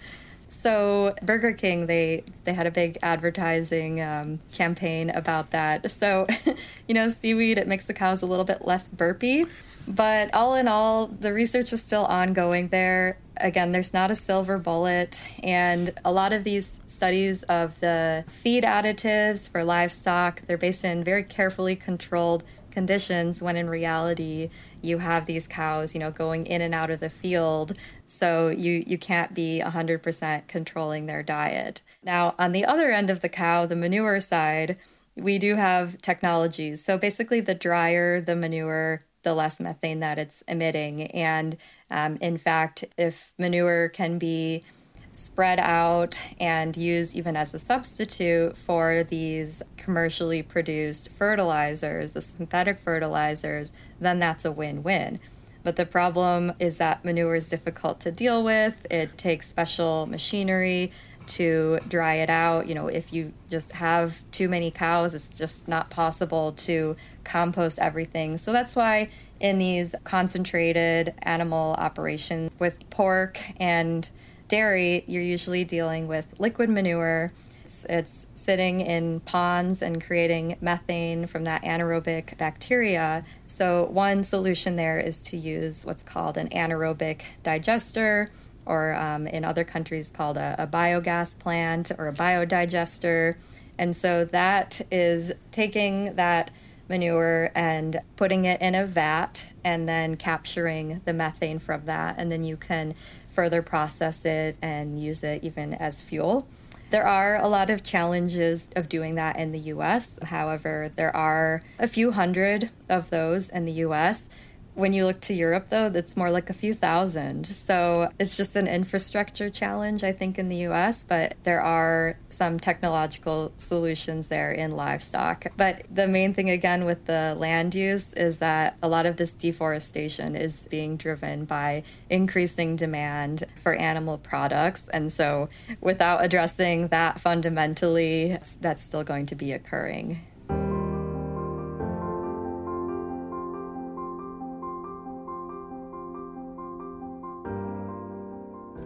So 0.52 1.14
Burger 1.22 1.52
King, 1.52 1.86
they 1.86 2.24
they 2.44 2.52
had 2.52 2.66
a 2.66 2.70
big 2.70 2.98
advertising 3.02 4.00
um, 4.00 4.40
campaign 4.52 5.10
about 5.10 5.50
that. 5.50 5.90
So, 5.90 6.26
you 6.86 6.94
know, 6.94 7.08
seaweed 7.08 7.58
it 7.58 7.66
makes 7.66 7.86
the 7.86 7.94
cows 7.94 8.22
a 8.22 8.26
little 8.26 8.44
bit 8.44 8.64
less 8.64 8.88
burpy. 8.88 9.46
But 9.88 10.32
all 10.32 10.54
in 10.54 10.68
all, 10.68 11.08
the 11.08 11.32
research 11.32 11.72
is 11.72 11.82
still 11.82 12.04
ongoing 12.04 12.68
there. 12.68 13.18
Again, 13.38 13.72
there's 13.72 13.92
not 13.92 14.10
a 14.12 14.14
silver 14.14 14.58
bullet, 14.58 15.26
and 15.42 15.90
a 16.04 16.12
lot 16.12 16.32
of 16.32 16.44
these 16.44 16.80
studies 16.86 17.42
of 17.44 17.80
the 17.80 18.24
feed 18.28 18.62
additives 18.62 19.50
for 19.50 19.64
livestock, 19.64 20.42
they're 20.46 20.58
based 20.58 20.84
in 20.84 21.02
very 21.02 21.24
carefully 21.24 21.74
controlled 21.74 22.44
conditions 22.72 23.42
when 23.42 23.56
in 23.56 23.68
reality 23.68 24.48
you 24.80 24.98
have 24.98 25.26
these 25.26 25.46
cows 25.46 25.94
you 25.94 26.00
know 26.00 26.10
going 26.10 26.46
in 26.46 26.60
and 26.60 26.74
out 26.74 26.90
of 26.90 27.00
the 27.00 27.10
field. 27.10 27.74
So 28.06 28.48
you 28.48 28.82
you 28.86 28.98
can't 28.98 29.34
be 29.34 29.62
100% 29.64 30.48
controlling 30.48 31.06
their 31.06 31.22
diet. 31.22 31.82
Now 32.02 32.34
on 32.38 32.52
the 32.52 32.64
other 32.64 32.90
end 32.90 33.10
of 33.10 33.20
the 33.20 33.28
cow 33.28 33.66
the 33.66 33.76
manure 33.76 34.20
side 34.20 34.78
we 35.14 35.38
do 35.38 35.56
have 35.56 35.98
technologies. 35.98 36.82
So 36.82 36.96
basically 36.96 37.40
the 37.40 37.54
drier 37.54 38.20
the 38.20 38.34
manure 38.34 39.00
the 39.22 39.34
less 39.34 39.60
methane 39.60 40.00
that 40.00 40.18
it's 40.18 40.42
emitting. 40.48 41.02
And 41.12 41.56
um, 41.90 42.16
in 42.20 42.36
fact 42.38 42.84
if 42.96 43.32
manure 43.38 43.88
can 43.88 44.18
be 44.18 44.62
spread 45.12 45.60
out 45.60 46.18
and 46.40 46.76
used 46.76 47.14
even 47.14 47.36
as 47.36 47.52
a 47.52 47.58
substitute 47.58 48.56
for 48.56 49.04
these 49.04 49.62
commercially 49.76 50.42
produced 50.42 51.10
fertilizers, 51.10 52.12
the 52.12 52.22
synthetic 52.22 52.80
fertilizers, 52.80 53.72
then 54.00 54.18
that's 54.18 54.44
a 54.44 54.50
win 54.50 54.82
win. 54.82 55.18
But 55.62 55.76
the 55.76 55.86
problem 55.86 56.54
is 56.58 56.78
that 56.78 57.04
manure 57.04 57.36
is 57.36 57.48
difficult 57.48 58.00
to 58.00 58.10
deal 58.10 58.42
with. 58.42 58.86
It 58.90 59.16
takes 59.16 59.48
special 59.48 60.06
machinery 60.06 60.90
to 61.24 61.78
dry 61.86 62.14
it 62.14 62.30
out. 62.30 62.66
You 62.66 62.74
know, 62.74 62.88
if 62.88 63.12
you 63.12 63.32
just 63.48 63.72
have 63.72 64.28
too 64.32 64.48
many 64.48 64.70
cows, 64.70 65.14
it's 65.14 65.28
just 65.28 65.68
not 65.68 65.88
possible 65.88 66.52
to 66.52 66.96
compost 67.22 67.78
everything. 67.78 68.38
So 68.38 68.52
that's 68.52 68.74
why 68.74 69.08
in 69.38 69.58
these 69.58 69.94
concentrated 70.02 71.14
animal 71.22 71.74
operations 71.78 72.50
with 72.58 72.88
pork 72.90 73.40
and 73.58 74.10
dairy, 74.52 75.02
you're 75.06 75.22
usually 75.22 75.64
dealing 75.64 76.06
with 76.06 76.38
liquid 76.38 76.68
manure. 76.68 77.32
It's, 77.64 77.86
it's, 77.88 78.26
sitting 78.34 78.80
in 78.80 79.20
ponds 79.20 79.80
and 79.82 80.04
creating 80.04 80.56
methane 80.60 81.28
from 81.28 81.44
that 81.44 81.62
anaerobic 81.62 82.36
bacteria. 82.36 83.22
So, 83.46 83.84
one 83.84 84.24
solution 84.24 84.74
there 84.74 84.98
is 84.98 85.22
to 85.30 85.36
use 85.36 85.86
what's 85.86 86.02
called 86.02 86.36
an 86.36 86.48
anaerobic 86.48 87.22
digester, 87.44 88.28
or 88.66 88.94
um, 88.94 89.28
in 89.28 89.44
other 89.44 89.62
countries 89.62 90.10
called 90.10 90.36
a, 90.36 90.56
a 90.58 90.66
biogas 90.66 91.38
plant 91.38 91.92
or 91.96 92.08
a 92.08 92.12
biodigester. 92.12 93.34
And 93.78 93.96
so, 93.96 94.24
that 94.24 94.80
is 94.90 95.32
taking 95.52 96.16
that 96.16 96.50
manure 96.88 97.50
and 97.54 98.00
putting 98.16 98.44
it 98.44 98.60
in 98.60 98.74
a 98.74 98.86
vat 98.86 99.50
and 99.64 99.88
then 99.88 100.16
capturing 100.16 101.00
the 101.04 101.12
methane 101.12 101.58
from 101.58 101.84
that. 101.86 102.16
And 102.18 102.30
then 102.30 102.44
you 102.44 102.56
can 102.56 102.94
further 103.28 103.62
process 103.62 104.24
it 104.24 104.58
and 104.60 105.02
use 105.02 105.24
it 105.24 105.42
even 105.42 105.74
as 105.74 106.00
fuel. 106.00 106.46
There 106.90 107.06
are 107.06 107.36
a 107.36 107.48
lot 107.48 107.70
of 107.70 107.82
challenges 107.82 108.68
of 108.76 108.88
doing 108.88 109.14
that 109.14 109.38
in 109.38 109.52
the 109.52 109.58
US. 109.60 110.18
However, 110.24 110.90
there 110.94 111.14
are 111.16 111.62
a 111.78 111.88
few 111.88 112.10
hundred 112.12 112.70
of 112.88 113.08
those 113.08 113.48
in 113.48 113.64
the 113.64 113.72
US. 113.72 114.28
When 114.74 114.94
you 114.94 115.04
look 115.04 115.20
to 115.22 115.34
Europe, 115.34 115.68
though, 115.68 115.90
that's 115.90 116.16
more 116.16 116.30
like 116.30 116.48
a 116.48 116.54
few 116.54 116.72
thousand. 116.72 117.46
So 117.46 118.10
it's 118.18 118.38
just 118.38 118.56
an 118.56 118.66
infrastructure 118.66 119.50
challenge, 119.50 120.02
I 120.02 120.12
think, 120.12 120.38
in 120.38 120.48
the 120.48 120.66
US, 120.68 121.04
but 121.04 121.34
there 121.42 121.60
are 121.60 122.16
some 122.30 122.58
technological 122.58 123.52
solutions 123.58 124.28
there 124.28 124.50
in 124.50 124.70
livestock. 124.70 125.46
But 125.58 125.82
the 125.90 126.08
main 126.08 126.32
thing, 126.32 126.48
again, 126.48 126.86
with 126.86 127.04
the 127.04 127.36
land 127.38 127.74
use 127.74 128.14
is 128.14 128.38
that 128.38 128.78
a 128.82 128.88
lot 128.88 129.04
of 129.04 129.18
this 129.18 129.34
deforestation 129.34 130.34
is 130.34 130.66
being 130.70 130.96
driven 130.96 131.44
by 131.44 131.82
increasing 132.08 132.74
demand 132.74 133.44
for 133.56 133.74
animal 133.74 134.16
products. 134.16 134.88
And 134.88 135.12
so 135.12 135.50
without 135.82 136.24
addressing 136.24 136.88
that 136.88 137.20
fundamentally, 137.20 138.38
that's 138.60 138.82
still 138.82 139.04
going 139.04 139.26
to 139.26 139.34
be 139.34 139.52
occurring. 139.52 140.20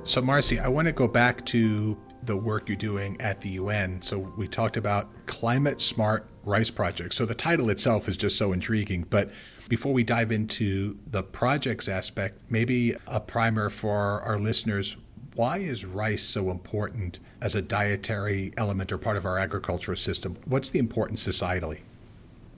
So, 0.06 0.22
Marcy, 0.22 0.60
I 0.60 0.68
want 0.68 0.86
to 0.86 0.92
go 0.92 1.08
back 1.08 1.44
to 1.46 1.98
the 2.22 2.36
work 2.36 2.68
you're 2.68 2.76
doing 2.76 3.20
at 3.20 3.40
the 3.40 3.48
UN. 3.50 4.00
So, 4.02 4.18
we 4.36 4.46
talked 4.46 4.76
about 4.76 5.08
climate 5.26 5.80
smart 5.80 6.28
rice 6.44 6.70
projects. 6.70 7.16
So, 7.16 7.26
the 7.26 7.34
title 7.34 7.70
itself 7.70 8.08
is 8.08 8.16
just 8.16 8.38
so 8.38 8.52
intriguing. 8.52 9.04
But 9.10 9.32
before 9.68 9.92
we 9.92 10.04
dive 10.04 10.30
into 10.30 10.96
the 11.10 11.24
projects 11.24 11.88
aspect, 11.88 12.38
maybe 12.48 12.94
a 13.08 13.18
primer 13.18 13.68
for 13.68 14.22
our 14.22 14.38
listeners. 14.38 14.96
Why 15.34 15.58
is 15.58 15.84
rice 15.84 16.22
so 16.22 16.52
important 16.52 17.18
as 17.42 17.56
a 17.56 17.60
dietary 17.60 18.52
element 18.56 18.92
or 18.92 18.98
part 18.98 19.16
of 19.16 19.26
our 19.26 19.38
agricultural 19.38 19.96
system? 19.96 20.36
What's 20.44 20.70
the 20.70 20.78
importance 20.78 21.26
societally? 21.26 21.80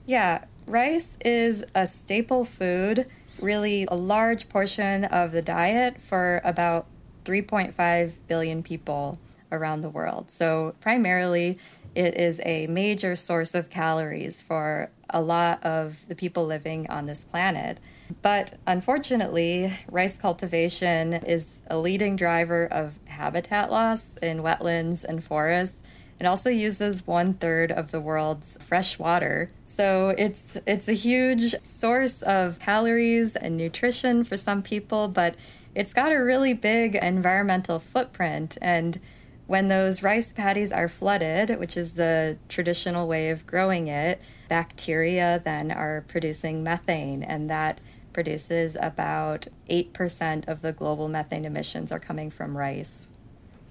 Yeah, 0.05 0.45
rice 0.67 1.17
is 1.25 1.65
a 1.73 1.87
staple 1.87 2.45
food, 2.45 3.07
really 3.39 3.87
a 3.89 3.95
large 3.95 4.49
portion 4.49 5.03
of 5.05 5.31
the 5.31 5.41
diet 5.41 5.99
for 5.99 6.41
about 6.45 6.85
3.5 7.25 8.13
billion 8.27 8.63
people 8.63 9.17
around 9.51 9.81
the 9.81 9.89
world. 9.89 10.29
So, 10.29 10.75
primarily, 10.79 11.57
it 11.95 12.15
is 12.15 12.39
a 12.45 12.67
major 12.67 13.15
source 13.15 13.55
of 13.55 13.69
calories 13.69 14.41
for 14.41 14.91
a 15.09 15.21
lot 15.21 15.63
of 15.63 16.07
the 16.07 16.15
people 16.15 16.45
living 16.45 16.89
on 16.89 17.07
this 17.07 17.23
planet. 17.23 17.79
But 18.21 18.55
unfortunately, 18.67 19.73
rice 19.89 20.17
cultivation 20.17 21.13
is 21.13 21.61
a 21.67 21.77
leading 21.77 22.15
driver 22.15 22.65
of 22.65 22.99
habitat 23.05 23.71
loss 23.71 24.17
in 24.17 24.39
wetlands 24.39 25.03
and 25.03 25.23
forests. 25.23 25.89
It 26.19 26.25
also 26.25 26.49
uses 26.49 27.07
one 27.07 27.33
third 27.33 27.71
of 27.71 27.91
the 27.91 28.01
world's 28.01 28.57
fresh 28.61 28.99
water. 28.99 29.49
So 29.65 30.09
it's 30.17 30.57
it's 30.67 30.89
a 30.89 30.93
huge 30.93 31.55
source 31.63 32.21
of 32.23 32.59
calories 32.59 33.37
and 33.37 33.55
nutrition 33.55 34.25
for 34.25 34.35
some 34.35 34.61
people, 34.61 35.07
but 35.07 35.39
it's 35.79 35.93
got 35.93 36.11
a 36.11 36.17
really 36.17 36.51
big 36.51 36.95
environmental 36.95 37.79
footprint. 37.79 38.57
And 38.61 38.99
When 39.47 39.67
those 39.67 40.03
rice 40.03 40.31
paddies 40.31 40.71
are 40.71 40.87
flooded, 40.87 41.57
which 41.57 41.75
is 41.75 41.95
the 41.95 42.37
traditional 42.49 43.07
way 43.07 43.31
of 43.31 43.47
growing 43.47 43.87
it, 43.87 44.21
bacteria 44.47 45.41
then 45.43 45.71
are 45.71 46.03
producing 46.07 46.61
methane, 46.61 47.23
and 47.23 47.49
that 47.49 47.81
produces 48.13 48.77
about 48.79 49.47
8% 49.67 50.47
of 50.47 50.61
the 50.61 50.71
global 50.71 51.07
methane 51.07 51.45
emissions 51.45 51.91
are 51.91 51.99
coming 51.99 52.29
from 52.29 52.55
rice. 52.55 53.11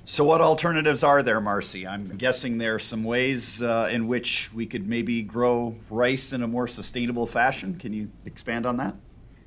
So, 0.05 0.25
what 0.25 0.41
alternatives 0.41 1.05
are 1.05 1.23
there, 1.23 1.41
Marcy? 1.41 1.87
I'm 1.87 2.17
guessing 2.17 2.59
there 2.59 2.75
are 2.75 2.81
some 2.81 3.05
ways 3.05 3.63
uh, 3.63 3.89
in 3.93 4.09
which 4.09 4.51
we 4.53 4.67
could 4.67 4.89
maybe 4.89 5.23
grow 5.23 5.77
rice 5.91 6.33
in 6.33 6.43
a 6.43 6.49
more 6.49 6.67
sustainable 6.67 7.27
fashion. 7.27 7.79
Can 7.79 7.93
you 7.93 8.11
expand 8.25 8.67
on 8.67 8.79
that? 8.79 8.97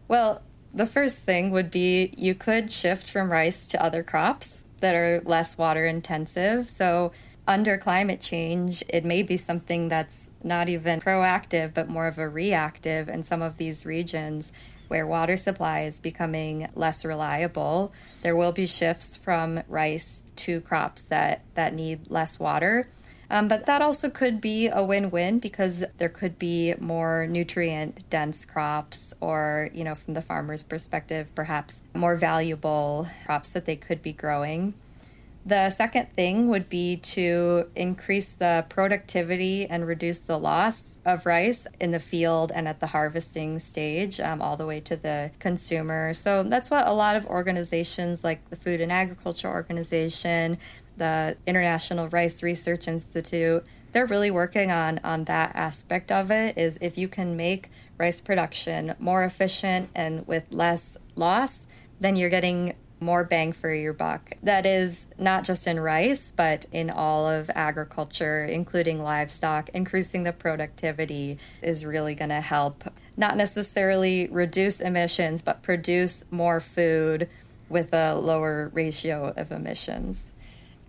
Well, 0.08 0.44
the 0.74 0.86
first 0.86 1.22
thing 1.22 1.52
would 1.52 1.72
be 1.72 2.14
you 2.18 2.36
could 2.36 2.72
shift 2.72 3.10
from 3.10 3.32
rice 3.32 3.68
to 3.68 3.84
other 3.84 4.04
crops 4.04 4.66
that 4.80 4.96
are 4.96 5.22
less 5.26 5.58
water 5.58 5.86
intensive. 5.86 6.70
So, 6.70 7.12
under 7.48 7.78
climate 7.78 8.22
change, 8.22 8.84
it 8.88 9.04
may 9.04 9.24
be 9.24 9.36
something 9.36 9.90
that's 9.90 10.30
not 10.44 10.70
even 10.70 11.02
proactive, 11.02 11.74
but 11.74 11.90
more 11.90 12.08
of 12.08 12.18
a 12.18 12.30
reactive 12.30 13.10
in 13.10 13.24
some 13.24 13.42
of 13.42 13.58
these 13.58 13.86
regions 13.86 14.54
where 14.92 15.08
water 15.08 15.38
supply 15.38 15.84
is 15.84 16.02
becoming 16.02 16.70
less 16.76 17.06
reliable, 17.06 17.94
there 18.24 18.36
will 18.36 18.52
be 18.52 18.68
shifts 18.68 19.16
from 19.16 19.64
rice 19.70 20.22
to 20.36 20.60
crops 20.62 21.02
that, 21.04 21.42
that 21.56 21.74
need 21.74 22.12
less 22.12 22.38
water. 22.38 22.86
Um, 23.32 23.48
but 23.48 23.66
that 23.66 23.82
also 23.82 24.10
could 24.10 24.42
be 24.42 24.68
a 24.68 24.84
win-win 24.84 25.40
because 25.40 25.86
there 25.98 26.10
could 26.10 26.38
be 26.38 26.74
more 26.82 27.26
nutrient 27.28 28.10
dense 28.10 28.44
crops 28.44 29.14
or 29.22 29.70
you 29.74 29.86
know 29.86 29.96
from 29.96 30.16
the 30.16 30.22
farmer's 30.22 30.64
perspective 30.64 31.34
perhaps 31.34 31.84
more 31.96 32.18
valuable 32.18 33.08
crops 33.26 33.54
that 33.54 33.64
they 33.64 33.78
could 33.78 34.02
be 34.02 34.12
growing 34.12 34.74
the 35.44 35.72
second 35.72 36.14
thing 36.14 36.50
would 36.50 36.70
be 36.70 36.98
to 36.98 37.68
increase 37.76 38.32
the 38.32 38.66
productivity 38.70 39.66
and 39.66 39.88
reduce 39.88 40.20
the 40.20 40.38
loss 40.38 41.00
of 41.04 41.26
rice 41.26 41.66
in 41.80 41.90
the 41.90 42.00
field 42.00 42.52
and 42.54 42.68
at 42.68 42.80
the 42.80 42.88
harvesting 42.88 43.58
stage, 43.58 44.20
um, 44.20 44.40
all 44.40 44.56
the 44.56 44.68
way 44.68 44.80
to 44.82 44.96
the 44.96 45.32
consumer. 45.40 46.14
So 46.14 46.44
that's 46.44 46.70
what 46.70 46.86
a 46.88 46.94
lot 46.94 47.16
of 47.16 47.26
organizations 47.26 48.24
like 48.24 48.50
the 48.52 48.56
Food 48.56 48.82
and 48.82 48.92
Agriculture 48.92 49.48
Organization, 49.48 50.58
the 51.02 51.36
International 51.48 52.08
Rice 52.10 52.44
Research 52.44 52.88
Institute, 52.88 53.66
they're 53.92 54.06
really 54.06 54.30
working 54.30 54.72
on 54.72 55.00
on 55.04 55.24
that 55.24 55.52
aspect 55.56 56.12
of 56.12 56.30
it 56.30 56.56
is 56.60 56.78
if 56.80 56.96
you 56.96 57.08
can 57.08 57.36
make 57.36 57.72
rice 57.98 58.22
production 58.22 58.94
more 59.00 59.24
efficient 59.24 59.90
and 59.96 60.28
with 60.28 60.46
less 60.52 60.98
loss 61.16 61.68
then 62.00 62.16
you're 62.16 62.30
getting 62.30 62.76
more 63.00 63.24
bang 63.24 63.52
for 63.52 63.74
your 63.74 63.94
buck. 63.94 64.34
That 64.44 64.66
is 64.66 65.08
not 65.18 65.44
just 65.44 65.66
in 65.66 65.80
rice, 65.80 66.32
but 66.32 66.68
in 66.72 66.92
all 66.92 67.28
of 67.28 67.50
agriculture, 67.56 68.46
including 68.46 69.02
livestock. 69.02 69.70
Increasing 69.70 70.22
the 70.22 70.32
productivity 70.32 71.40
is 71.64 71.84
really 71.84 72.14
going 72.14 72.30
to 72.30 72.42
help 72.42 72.84
not 73.18 73.38
necessarily 73.38 74.28
reduce 74.30 74.80
emissions, 74.80 75.42
but 75.42 75.64
produce 75.64 76.26
more 76.32 76.60
food 76.60 77.28
with 77.70 77.92
a 77.94 78.16
lower 78.16 78.70
ratio 78.74 79.34
of 79.36 79.52
emissions. 79.52 80.32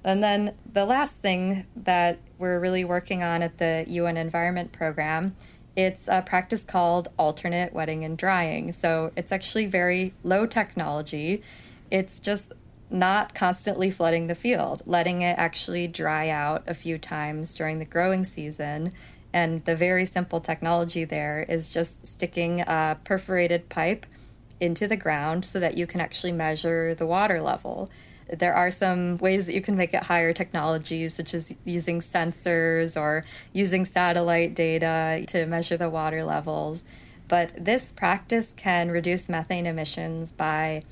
And 0.05 0.23
then 0.23 0.55
the 0.71 0.85
last 0.85 1.19
thing 1.19 1.67
that 1.77 2.19
we're 2.39 2.59
really 2.59 2.85
working 2.85 3.23
on 3.23 3.43
at 3.43 3.59
the 3.59 3.85
UN 3.89 4.17
Environment 4.17 4.73
Program 4.73 5.37
it's 5.77 6.09
a 6.09 6.23
practice 6.23 6.65
called 6.65 7.09
alternate 7.19 7.73
wetting 7.73 8.05
and 8.05 8.19
drying. 8.19 8.73
So 8.73 9.13
it's 9.17 9.33
actually 9.33 9.67
very 9.67 10.13
low 10.23 10.47
technology. 10.47 11.43
It's 11.91 12.21
just 12.21 12.53
not 12.91 13.35
constantly 13.35 13.91
flooding 13.91 14.27
the 14.27 14.35
field, 14.35 14.83
letting 14.85 15.23
it 15.23 15.39
actually 15.39 15.89
dry 15.89 16.29
out 16.29 16.63
a 16.67 16.75
few 16.75 16.99
times 16.99 17.55
during 17.55 17.79
the 17.79 17.87
growing 17.87 18.25
season. 18.25 18.93
And 19.33 19.65
the 19.65 19.75
very 19.75 20.05
simple 20.05 20.41
technology 20.41 21.05
there 21.05 21.47
is 21.49 21.73
just 21.73 22.07
sticking 22.07 22.61
a 22.61 22.99
perforated 23.03 23.71
pipe 23.71 24.05
into 24.61 24.87
the 24.87 24.97
ground 24.97 25.47
so 25.47 25.59
that 25.59 25.77
you 25.79 25.87
can 25.87 26.03
actually 26.03 26.33
measure 26.33 26.95
the 26.95 27.07
water 27.07 27.41
level. 27.41 27.91
There 28.39 28.55
are 28.55 28.71
some 28.71 29.19
ways 29.19 29.47
that 29.47 29.55
you 29.55 29.61
can 29.61 29.77
make 29.77 29.93
it 29.95 30.05
higher 30.05 30.33
technologies, 30.33 31.15
such 31.15 31.35
as 31.35 31.55
using 31.65 32.01
sensors 32.01 32.99
or 32.99 33.25
using 33.53 33.85
satellite 33.85 34.55
data 34.55 35.25
to 35.29 35.47
measure 35.47 35.77
the 35.77 35.91
water 35.91 36.25
levels. 36.25 36.85
But 37.29 37.53
this 37.63 37.93
practice 37.93 38.55
can 38.57 38.91
reduce 38.91 39.29
methane 39.29 39.67
emissions 39.67 40.33
by 40.33 40.83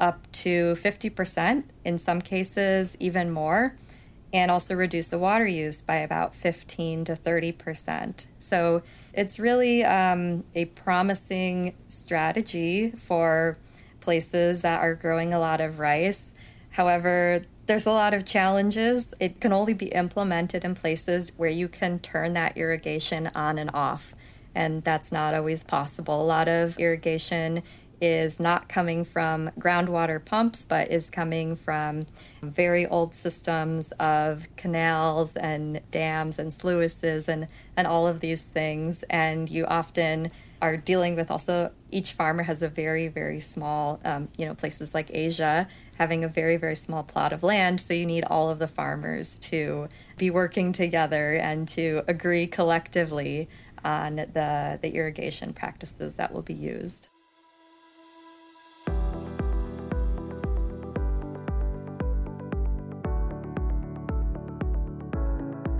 up 0.00 0.30
to 0.32 0.74
50%, 0.74 1.64
in 1.84 1.98
some 1.98 2.20
cases, 2.20 2.96
even 2.98 3.30
more, 3.30 3.76
and 4.32 4.50
also 4.50 4.74
reduce 4.74 5.08
the 5.08 5.18
water 5.18 5.46
use 5.46 5.82
by 5.82 5.96
about 5.96 6.34
15 6.34 7.04
to 7.04 7.12
30%. 7.12 8.26
So 8.38 8.82
it's 9.12 9.38
really 9.38 9.84
um, 9.84 10.44
a 10.54 10.66
promising 10.66 11.74
strategy 11.88 12.90
for 12.92 13.56
places 14.00 14.62
that 14.62 14.80
are 14.80 14.94
growing 14.94 15.34
a 15.34 15.38
lot 15.38 15.60
of 15.60 15.78
rice. 15.78 16.34
However, 16.80 17.44
there's 17.66 17.84
a 17.84 17.92
lot 17.92 18.14
of 18.14 18.24
challenges. 18.24 19.12
It 19.20 19.38
can 19.38 19.52
only 19.52 19.74
be 19.74 19.88
implemented 19.88 20.64
in 20.64 20.74
places 20.74 21.30
where 21.36 21.50
you 21.50 21.68
can 21.68 21.98
turn 21.98 22.32
that 22.32 22.56
irrigation 22.56 23.28
on 23.34 23.58
and 23.58 23.70
off. 23.74 24.14
And 24.54 24.82
that's 24.82 25.12
not 25.12 25.34
always 25.34 25.62
possible. 25.62 26.22
A 26.22 26.24
lot 26.24 26.48
of 26.48 26.78
irrigation 26.78 27.62
is 28.00 28.40
not 28.40 28.70
coming 28.70 29.04
from 29.04 29.50
groundwater 29.58 30.24
pumps, 30.24 30.64
but 30.64 30.90
is 30.90 31.10
coming 31.10 31.54
from 31.54 32.04
very 32.40 32.86
old 32.86 33.14
systems 33.14 33.92
of 34.00 34.48
canals 34.56 35.36
and 35.36 35.82
dams 35.90 36.38
and 36.38 36.50
sluices 36.50 37.28
and, 37.28 37.46
and 37.76 37.86
all 37.86 38.06
of 38.06 38.20
these 38.20 38.42
things. 38.42 39.02
And 39.10 39.50
you 39.50 39.66
often 39.66 40.30
are 40.62 40.76
dealing 40.76 41.16
with 41.16 41.30
also 41.30 41.72
each 41.90 42.12
farmer 42.12 42.42
has 42.42 42.62
a 42.62 42.68
very, 42.68 43.08
very 43.08 43.40
small, 43.40 44.00
um, 44.04 44.28
you 44.36 44.44
know, 44.44 44.54
places 44.54 44.94
like 44.94 45.10
Asia 45.12 45.66
having 45.96 46.22
a 46.24 46.28
very, 46.28 46.56
very 46.56 46.74
small 46.74 47.02
plot 47.02 47.32
of 47.32 47.42
land. 47.42 47.80
So 47.80 47.94
you 47.94 48.06
need 48.06 48.24
all 48.24 48.50
of 48.50 48.58
the 48.58 48.68
farmers 48.68 49.38
to 49.40 49.88
be 50.16 50.30
working 50.30 50.72
together 50.72 51.34
and 51.34 51.66
to 51.68 52.02
agree 52.08 52.46
collectively 52.46 53.48
on 53.84 54.16
the, 54.16 54.78
the 54.82 54.94
irrigation 54.94 55.52
practices 55.52 56.16
that 56.16 56.32
will 56.32 56.42
be 56.42 56.54
used. 56.54 57.08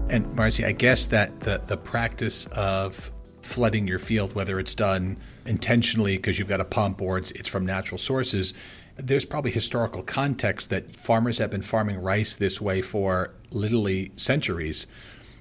And 0.09 0.35
Marcy, 0.35 0.65
I 0.65 0.73
guess 0.73 1.07
that 1.07 1.39
the, 1.41 1.61
the 1.69 1.77
practice 1.77 2.47
of 2.47 3.13
flooding 3.43 3.87
your 3.87 3.99
field, 3.99 4.35
whether 4.35 4.59
it's 4.59 4.75
done 4.75 5.17
intentionally 5.47 6.17
because 6.17 6.39
you've 6.39 6.49
got 6.49 6.61
a 6.61 6.65
pump 6.65 7.01
or 7.01 7.19
it's, 7.19 7.31
it's 7.33 7.49
from 7.49 7.65
natural 7.67 7.99
sources, 7.99 8.55
there's 8.97 9.25
probably 9.25 9.51
historical 9.51 10.03
context 10.03 10.71
that 10.71 10.95
farmers 10.95 11.39
have 11.39 11.51
been 11.51 11.63
farming 11.63 12.01
rice 12.01 12.37
this 12.37 12.61
way 12.61 12.83
for 12.83 13.33
literally 13.51 14.13
centuries. 14.17 14.87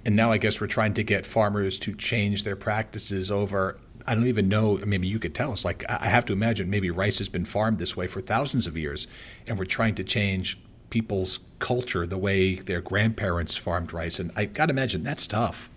And 0.05 0.15
now 0.15 0.31
I 0.31 0.37
guess 0.37 0.61
we're 0.61 0.67
trying 0.67 0.93
to 0.95 1.03
get 1.03 1.25
farmers 1.25 1.77
to 1.79 1.93
change 1.93 2.43
their 2.43 2.55
practices 2.55 3.29
over. 3.29 3.77
I 4.07 4.15
don't 4.15 4.27
even 4.27 4.47
know. 4.47 4.77
Maybe 4.85 5.07
you 5.07 5.19
could 5.19 5.35
tell 5.35 5.51
us. 5.51 5.65
Like, 5.65 5.83
I 5.89 6.07
have 6.07 6.25
to 6.25 6.33
imagine 6.33 6.69
maybe 6.69 6.89
rice 6.89 7.17
has 7.17 7.29
been 7.29 7.45
farmed 7.45 7.79
this 7.79 7.97
way 7.97 8.07
for 8.07 8.21
thousands 8.21 8.65
of 8.65 8.77
years, 8.77 9.07
and 9.45 9.59
we're 9.59 9.65
trying 9.65 9.95
to 9.95 10.03
change 10.03 10.57
people's 10.89 11.39
culture 11.59 12.07
the 12.07 12.17
way 12.17 12.55
their 12.55 12.81
grandparents 12.81 13.57
farmed 13.57 13.93
rice. 13.93 14.19
And 14.19 14.31
I 14.35 14.45
got 14.45 14.67
to 14.67 14.71
imagine 14.71 15.03
that's 15.03 15.27
tough. 15.27 15.69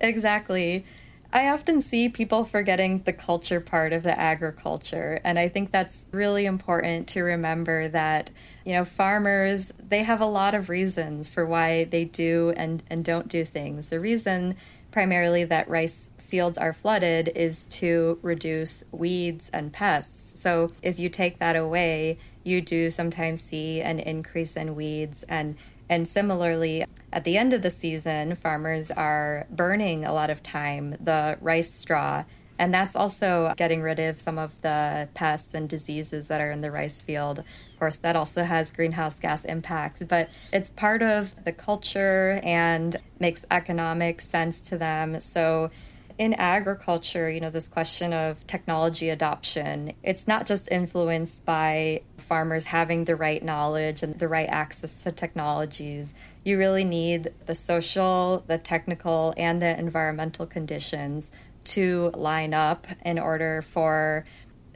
Exactly. 0.00 0.84
I 1.34 1.48
often 1.48 1.80
see 1.80 2.10
people 2.10 2.44
forgetting 2.44 3.02
the 3.04 3.12
culture 3.14 3.60
part 3.60 3.94
of 3.94 4.02
the 4.02 4.18
agriculture. 4.18 5.18
And 5.24 5.38
I 5.38 5.48
think 5.48 5.70
that's 5.70 6.06
really 6.12 6.44
important 6.44 7.08
to 7.08 7.22
remember 7.22 7.88
that, 7.88 8.30
you 8.66 8.74
know, 8.74 8.84
farmers, 8.84 9.72
they 9.78 10.02
have 10.02 10.20
a 10.20 10.26
lot 10.26 10.54
of 10.54 10.68
reasons 10.68 11.30
for 11.30 11.46
why 11.46 11.84
they 11.84 12.04
do 12.04 12.52
and, 12.56 12.82
and 12.90 13.02
don't 13.02 13.28
do 13.28 13.46
things. 13.46 13.88
The 13.88 13.98
reason 13.98 14.56
primarily 14.90 15.44
that 15.44 15.70
rice 15.70 16.10
fields 16.18 16.58
are 16.58 16.74
flooded 16.74 17.30
is 17.34 17.66
to 17.66 18.18
reduce 18.20 18.84
weeds 18.92 19.50
and 19.54 19.72
pests. 19.72 20.38
So 20.38 20.68
if 20.82 20.98
you 20.98 21.08
take 21.08 21.38
that 21.38 21.56
away, 21.56 22.18
you 22.44 22.60
do 22.60 22.90
sometimes 22.90 23.40
see 23.40 23.80
an 23.80 23.98
increase 23.98 24.56
in 24.56 24.74
weeds 24.74 25.24
and 25.30 25.56
and 25.92 26.08
similarly 26.08 26.86
at 27.12 27.24
the 27.24 27.36
end 27.36 27.52
of 27.52 27.60
the 27.60 27.70
season 27.70 28.34
farmers 28.34 28.90
are 28.90 29.46
burning 29.50 30.06
a 30.06 30.12
lot 30.12 30.30
of 30.30 30.42
time 30.42 30.96
the 30.98 31.36
rice 31.42 31.70
straw 31.70 32.24
and 32.58 32.72
that's 32.72 32.96
also 32.96 33.52
getting 33.56 33.82
rid 33.82 33.98
of 33.98 34.18
some 34.18 34.38
of 34.38 34.60
the 34.62 35.08
pests 35.14 35.52
and 35.52 35.68
diseases 35.68 36.28
that 36.28 36.40
are 36.40 36.52
in 36.52 36.60
the 36.60 36.70
rice 36.70 37.02
field. 37.02 37.40
Of 37.40 37.78
course, 37.78 37.96
that 37.96 38.14
also 38.14 38.44
has 38.44 38.70
greenhouse 38.70 39.18
gas 39.18 39.44
impacts, 39.44 40.04
but 40.04 40.30
it's 40.52 40.70
part 40.70 41.02
of 41.02 41.44
the 41.44 41.50
culture 41.50 42.40
and 42.44 42.94
makes 43.18 43.44
economic 43.50 44.20
sense 44.20 44.62
to 44.68 44.78
them. 44.78 45.20
So 45.20 45.72
in 46.18 46.34
agriculture, 46.34 47.30
you 47.30 47.40
know, 47.40 47.50
this 47.50 47.68
question 47.68 48.12
of 48.12 48.46
technology 48.46 49.08
adoption, 49.08 49.92
it's 50.02 50.28
not 50.28 50.46
just 50.46 50.70
influenced 50.70 51.44
by 51.44 52.02
farmers 52.18 52.66
having 52.66 53.04
the 53.04 53.16
right 53.16 53.42
knowledge 53.42 54.02
and 54.02 54.18
the 54.18 54.28
right 54.28 54.48
access 54.48 55.02
to 55.02 55.12
technologies. 55.12 56.14
You 56.44 56.58
really 56.58 56.84
need 56.84 57.32
the 57.46 57.54
social, 57.54 58.44
the 58.46 58.58
technical, 58.58 59.34
and 59.36 59.60
the 59.60 59.78
environmental 59.78 60.46
conditions 60.46 61.32
to 61.64 62.10
line 62.14 62.54
up 62.54 62.86
in 63.04 63.18
order 63.18 63.62
for 63.62 64.24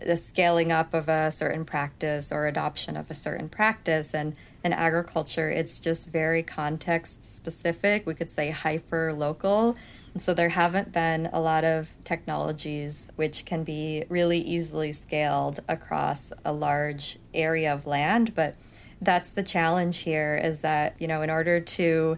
the 0.05 0.17
scaling 0.17 0.71
up 0.71 0.93
of 0.93 1.09
a 1.09 1.31
certain 1.31 1.65
practice 1.65 2.31
or 2.31 2.47
adoption 2.47 2.97
of 2.97 3.11
a 3.11 3.15
certain 3.15 3.49
practice. 3.49 4.15
And 4.15 4.37
in 4.67 4.73
agriculture 4.73 5.49
it's 5.49 5.81
just 5.81 6.09
very 6.09 6.43
context 6.43 7.25
specific 7.25 8.05
we 8.05 8.15
could 8.15 8.31
say 8.31 8.51
hyper 8.51 9.13
local 9.13 9.77
so 10.21 10.35
there 10.35 10.49
haven't 10.49 10.93
been 10.93 11.29
a 11.33 11.41
lot 11.41 11.65
of 11.65 11.95
technologies 12.05 13.11
which 13.17 13.45
can 13.45 13.65
be 13.65 14.05
really 14.09 14.39
easily 14.39 14.93
scaled 14.93 15.61
across 15.69 16.33
a 16.45 16.53
large 16.53 17.19
area 17.35 17.73
of 17.73 17.87
land. 17.87 18.35
But 18.35 18.57
that's 19.01 19.31
the 19.31 19.43
challenge 19.43 19.99
here 19.99 20.41
is 20.43 20.63
that, 20.63 21.01
you 21.01 21.09
know, 21.09 21.23
in 21.23 21.31
order 21.31 21.61
to 21.61 22.17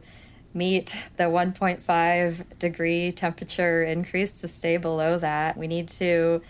meet 0.55 0.97
the 1.17 1.25
1.5 1.25 2.59
degree 2.59 3.13
temperature 3.13 3.83
increase 3.83 4.41
to 4.41 4.49
stay 4.49 4.77
below 4.77 5.19
that, 5.19 5.57
we 5.57 5.67
need 5.67 5.89
to 5.89 6.41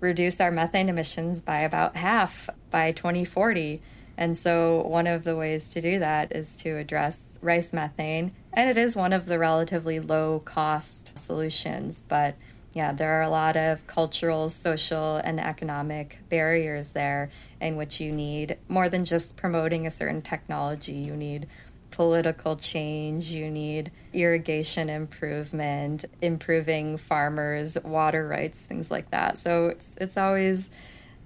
reduce 0.00 0.40
our 0.40 0.50
methane 0.50 0.88
emissions 0.88 1.40
by 1.40 1.60
about 1.60 1.96
half 1.96 2.50
by 2.70 2.92
2040. 2.92 3.80
And 4.18 4.36
so, 4.36 4.82
one 4.82 5.06
of 5.06 5.24
the 5.24 5.36
ways 5.36 5.72
to 5.74 5.80
do 5.80 5.98
that 5.98 6.34
is 6.34 6.56
to 6.62 6.76
address 6.76 7.38
rice 7.42 7.72
methane. 7.72 8.32
And 8.52 8.70
it 8.70 8.78
is 8.78 8.96
one 8.96 9.12
of 9.12 9.26
the 9.26 9.38
relatively 9.38 10.00
low 10.00 10.40
cost 10.40 11.18
solutions. 11.18 12.00
But 12.00 12.36
yeah, 12.72 12.92
there 12.92 13.18
are 13.18 13.22
a 13.22 13.30
lot 13.30 13.56
of 13.56 13.86
cultural, 13.86 14.50
social, 14.50 15.16
and 15.16 15.40
economic 15.40 16.20
barriers 16.28 16.90
there 16.90 17.30
in 17.58 17.76
which 17.76 18.00
you 18.00 18.12
need 18.12 18.58
more 18.68 18.88
than 18.88 19.06
just 19.06 19.36
promoting 19.36 19.86
a 19.86 19.90
certain 19.90 20.20
technology. 20.20 20.92
You 20.92 21.16
need 21.16 21.46
political 21.90 22.56
change, 22.56 23.30
you 23.30 23.50
need 23.50 23.90
irrigation 24.12 24.90
improvement, 24.90 26.04
improving 26.20 26.98
farmers' 26.98 27.78
water 27.82 28.28
rights, 28.28 28.60
things 28.60 28.90
like 28.90 29.10
that. 29.10 29.38
So 29.38 29.68
it's, 29.68 29.96
it's 29.98 30.18
always 30.18 30.70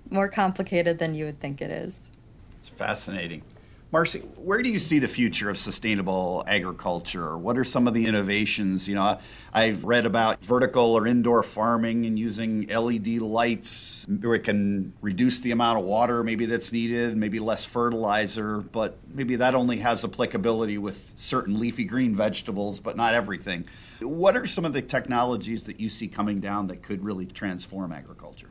more 0.08 0.28
complicated 0.28 1.00
than 1.00 1.16
you 1.16 1.24
would 1.24 1.40
think 1.40 1.60
it 1.60 1.72
is. 1.72 2.12
Fascinating. 2.80 3.42
Marcy, 3.92 4.20
where 4.36 4.62
do 4.62 4.70
you 4.70 4.78
see 4.78 5.00
the 5.00 5.06
future 5.06 5.50
of 5.50 5.58
sustainable 5.58 6.42
agriculture? 6.46 7.36
What 7.36 7.58
are 7.58 7.64
some 7.64 7.86
of 7.86 7.92
the 7.92 8.06
innovations? 8.06 8.88
You 8.88 8.94
know, 8.94 9.18
I've 9.52 9.84
read 9.84 10.06
about 10.06 10.42
vertical 10.42 10.94
or 10.96 11.06
indoor 11.06 11.42
farming 11.42 12.06
and 12.06 12.18
using 12.18 12.68
LED 12.68 13.18
lights 13.18 14.06
where 14.08 14.34
it 14.34 14.44
can 14.44 14.94
reduce 15.02 15.40
the 15.40 15.50
amount 15.50 15.78
of 15.78 15.84
water 15.84 16.24
maybe 16.24 16.46
that's 16.46 16.72
needed, 16.72 17.18
maybe 17.18 17.38
less 17.38 17.66
fertilizer, 17.66 18.60
but 18.60 18.96
maybe 19.12 19.36
that 19.36 19.54
only 19.54 19.76
has 19.76 20.02
applicability 20.02 20.78
with 20.78 21.12
certain 21.16 21.60
leafy 21.60 21.84
green 21.84 22.16
vegetables, 22.16 22.80
but 22.80 22.96
not 22.96 23.12
everything. 23.12 23.66
What 24.00 24.38
are 24.38 24.46
some 24.46 24.64
of 24.64 24.72
the 24.72 24.80
technologies 24.80 25.64
that 25.64 25.78
you 25.78 25.90
see 25.90 26.08
coming 26.08 26.40
down 26.40 26.68
that 26.68 26.82
could 26.82 27.04
really 27.04 27.26
transform 27.26 27.92
agriculture? 27.92 28.48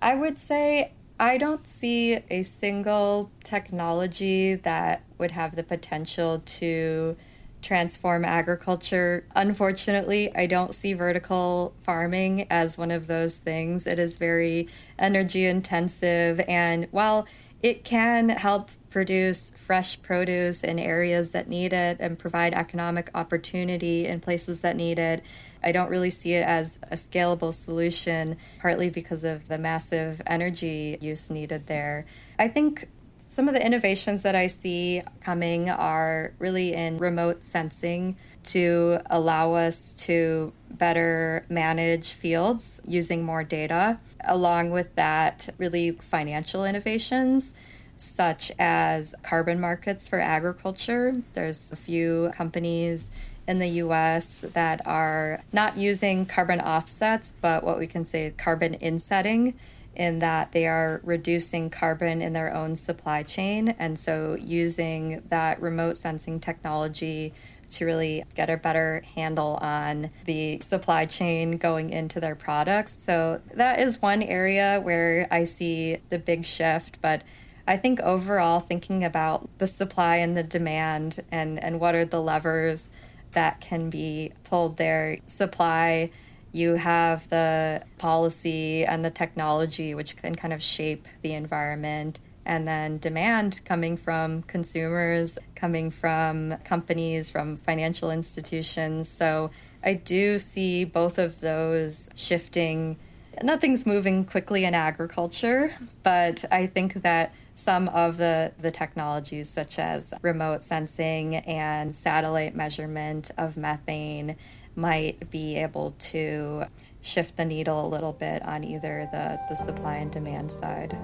I 0.00 0.16
would 0.16 0.36
say 0.36 0.94
I 1.22 1.38
don't 1.38 1.64
see 1.68 2.18
a 2.30 2.42
single 2.42 3.30
technology 3.44 4.56
that 4.56 5.04
would 5.18 5.30
have 5.30 5.54
the 5.54 5.62
potential 5.62 6.42
to 6.44 7.16
transform 7.62 8.24
agriculture. 8.24 9.24
Unfortunately, 9.36 10.34
I 10.34 10.46
don't 10.46 10.74
see 10.74 10.94
vertical 10.94 11.74
farming 11.78 12.48
as 12.50 12.76
one 12.76 12.90
of 12.90 13.06
those 13.06 13.36
things. 13.36 13.86
It 13.86 14.00
is 14.00 14.16
very 14.16 14.66
energy 14.98 15.46
intensive, 15.46 16.40
and 16.48 16.88
while 16.90 17.28
it 17.62 17.84
can 17.84 18.28
help 18.30 18.70
produce 18.90 19.52
fresh 19.52 20.02
produce 20.02 20.64
in 20.64 20.78
areas 20.78 21.30
that 21.30 21.48
need 21.48 21.72
it 21.72 21.96
and 22.00 22.18
provide 22.18 22.52
economic 22.52 23.10
opportunity 23.14 24.06
in 24.06 24.20
places 24.20 24.60
that 24.62 24.76
need 24.76 24.98
it. 24.98 25.24
I 25.62 25.70
don't 25.70 25.88
really 25.88 26.10
see 26.10 26.34
it 26.34 26.42
as 26.42 26.78
a 26.90 26.96
scalable 26.96 27.54
solution, 27.54 28.36
partly 28.60 28.90
because 28.90 29.22
of 29.22 29.46
the 29.48 29.58
massive 29.58 30.20
energy 30.26 30.98
use 31.00 31.30
needed 31.30 31.68
there. 31.68 32.04
I 32.38 32.48
think 32.48 32.88
some 33.32 33.48
of 33.48 33.54
the 33.54 33.64
innovations 33.64 34.22
that 34.24 34.34
I 34.34 34.46
see 34.46 35.00
coming 35.22 35.70
are 35.70 36.34
really 36.38 36.74
in 36.74 36.98
remote 36.98 37.42
sensing 37.42 38.16
to 38.44 38.98
allow 39.06 39.54
us 39.54 39.94
to 40.04 40.52
better 40.68 41.46
manage 41.48 42.12
fields 42.12 42.82
using 42.86 43.22
more 43.22 43.42
data. 43.42 43.96
Along 44.28 44.70
with 44.70 44.94
that, 44.96 45.48
really 45.56 45.92
financial 45.92 46.66
innovations 46.66 47.54
such 47.96 48.52
as 48.58 49.14
carbon 49.22 49.58
markets 49.58 50.06
for 50.06 50.20
agriculture. 50.20 51.14
There's 51.32 51.72
a 51.72 51.76
few 51.76 52.32
companies 52.34 53.10
in 53.48 53.60
the 53.60 53.68
US 53.68 54.44
that 54.52 54.86
are 54.86 55.40
not 55.54 55.78
using 55.78 56.26
carbon 56.26 56.60
offsets, 56.60 57.32
but 57.40 57.64
what 57.64 57.78
we 57.78 57.86
can 57.86 58.04
say 58.04 58.34
carbon 58.36 58.74
insetting 58.74 59.54
in 59.94 60.20
that 60.20 60.52
they 60.52 60.66
are 60.66 61.00
reducing 61.04 61.68
carbon 61.70 62.22
in 62.22 62.32
their 62.32 62.54
own 62.54 62.76
supply 62.76 63.22
chain. 63.22 63.74
And 63.78 63.98
so 63.98 64.36
using 64.40 65.22
that 65.28 65.60
remote 65.60 65.96
sensing 65.96 66.40
technology 66.40 67.32
to 67.72 67.84
really 67.84 68.24
get 68.34 68.50
a 68.50 68.56
better 68.56 69.02
handle 69.14 69.58
on 69.60 70.10
the 70.24 70.60
supply 70.60 71.06
chain 71.06 71.56
going 71.56 71.90
into 71.90 72.20
their 72.20 72.34
products. 72.34 73.02
So 73.02 73.40
that 73.54 73.80
is 73.80 74.00
one 74.00 74.22
area 74.22 74.80
where 74.80 75.26
I 75.30 75.44
see 75.44 75.98
the 76.08 76.18
big 76.18 76.44
shift. 76.44 77.00
But 77.00 77.22
I 77.66 77.76
think 77.76 78.00
overall, 78.00 78.60
thinking 78.60 79.04
about 79.04 79.48
the 79.58 79.66
supply 79.66 80.16
and 80.16 80.36
the 80.36 80.42
demand 80.42 81.20
and, 81.30 81.62
and 81.62 81.80
what 81.80 81.94
are 81.94 82.04
the 82.04 82.20
levers 82.20 82.90
that 83.32 83.60
can 83.60 83.88
be 83.88 84.32
pulled 84.44 84.76
there, 84.76 85.18
supply 85.26 86.10
you 86.52 86.74
have 86.74 87.28
the 87.30 87.82
policy 87.98 88.84
and 88.84 89.04
the 89.04 89.10
technology, 89.10 89.94
which 89.94 90.16
can 90.16 90.34
kind 90.34 90.52
of 90.52 90.62
shape 90.62 91.08
the 91.22 91.32
environment. 91.32 92.20
And 92.44 92.66
then 92.66 92.98
demand 92.98 93.62
coming 93.64 93.96
from 93.96 94.42
consumers, 94.42 95.38
coming 95.54 95.90
from 95.90 96.56
companies, 96.64 97.30
from 97.30 97.56
financial 97.56 98.10
institutions. 98.10 99.08
So 99.08 99.50
I 99.82 99.94
do 99.94 100.38
see 100.38 100.84
both 100.84 101.18
of 101.18 101.40
those 101.40 102.10
shifting. 102.14 102.98
Nothing's 103.42 103.86
moving 103.86 104.24
quickly 104.24 104.64
in 104.64 104.74
agriculture, 104.74 105.72
but 106.02 106.44
I 106.50 106.66
think 106.66 107.02
that 107.02 107.32
some 107.54 107.88
of 107.90 108.16
the, 108.16 108.52
the 108.58 108.70
technologies, 108.70 109.48
such 109.48 109.78
as 109.78 110.12
remote 110.22 110.64
sensing 110.64 111.36
and 111.36 111.94
satellite 111.94 112.54
measurement 112.54 113.30
of 113.38 113.56
methane, 113.56 114.36
might 114.74 115.30
be 115.30 115.56
able 115.56 115.92
to 115.98 116.64
shift 117.00 117.36
the 117.36 117.44
needle 117.44 117.86
a 117.86 117.88
little 117.88 118.12
bit 118.12 118.44
on 118.46 118.64
either 118.64 119.08
the, 119.12 119.40
the 119.48 119.54
supply 119.54 119.96
and 119.96 120.10
demand 120.10 120.50
side. 120.50 120.96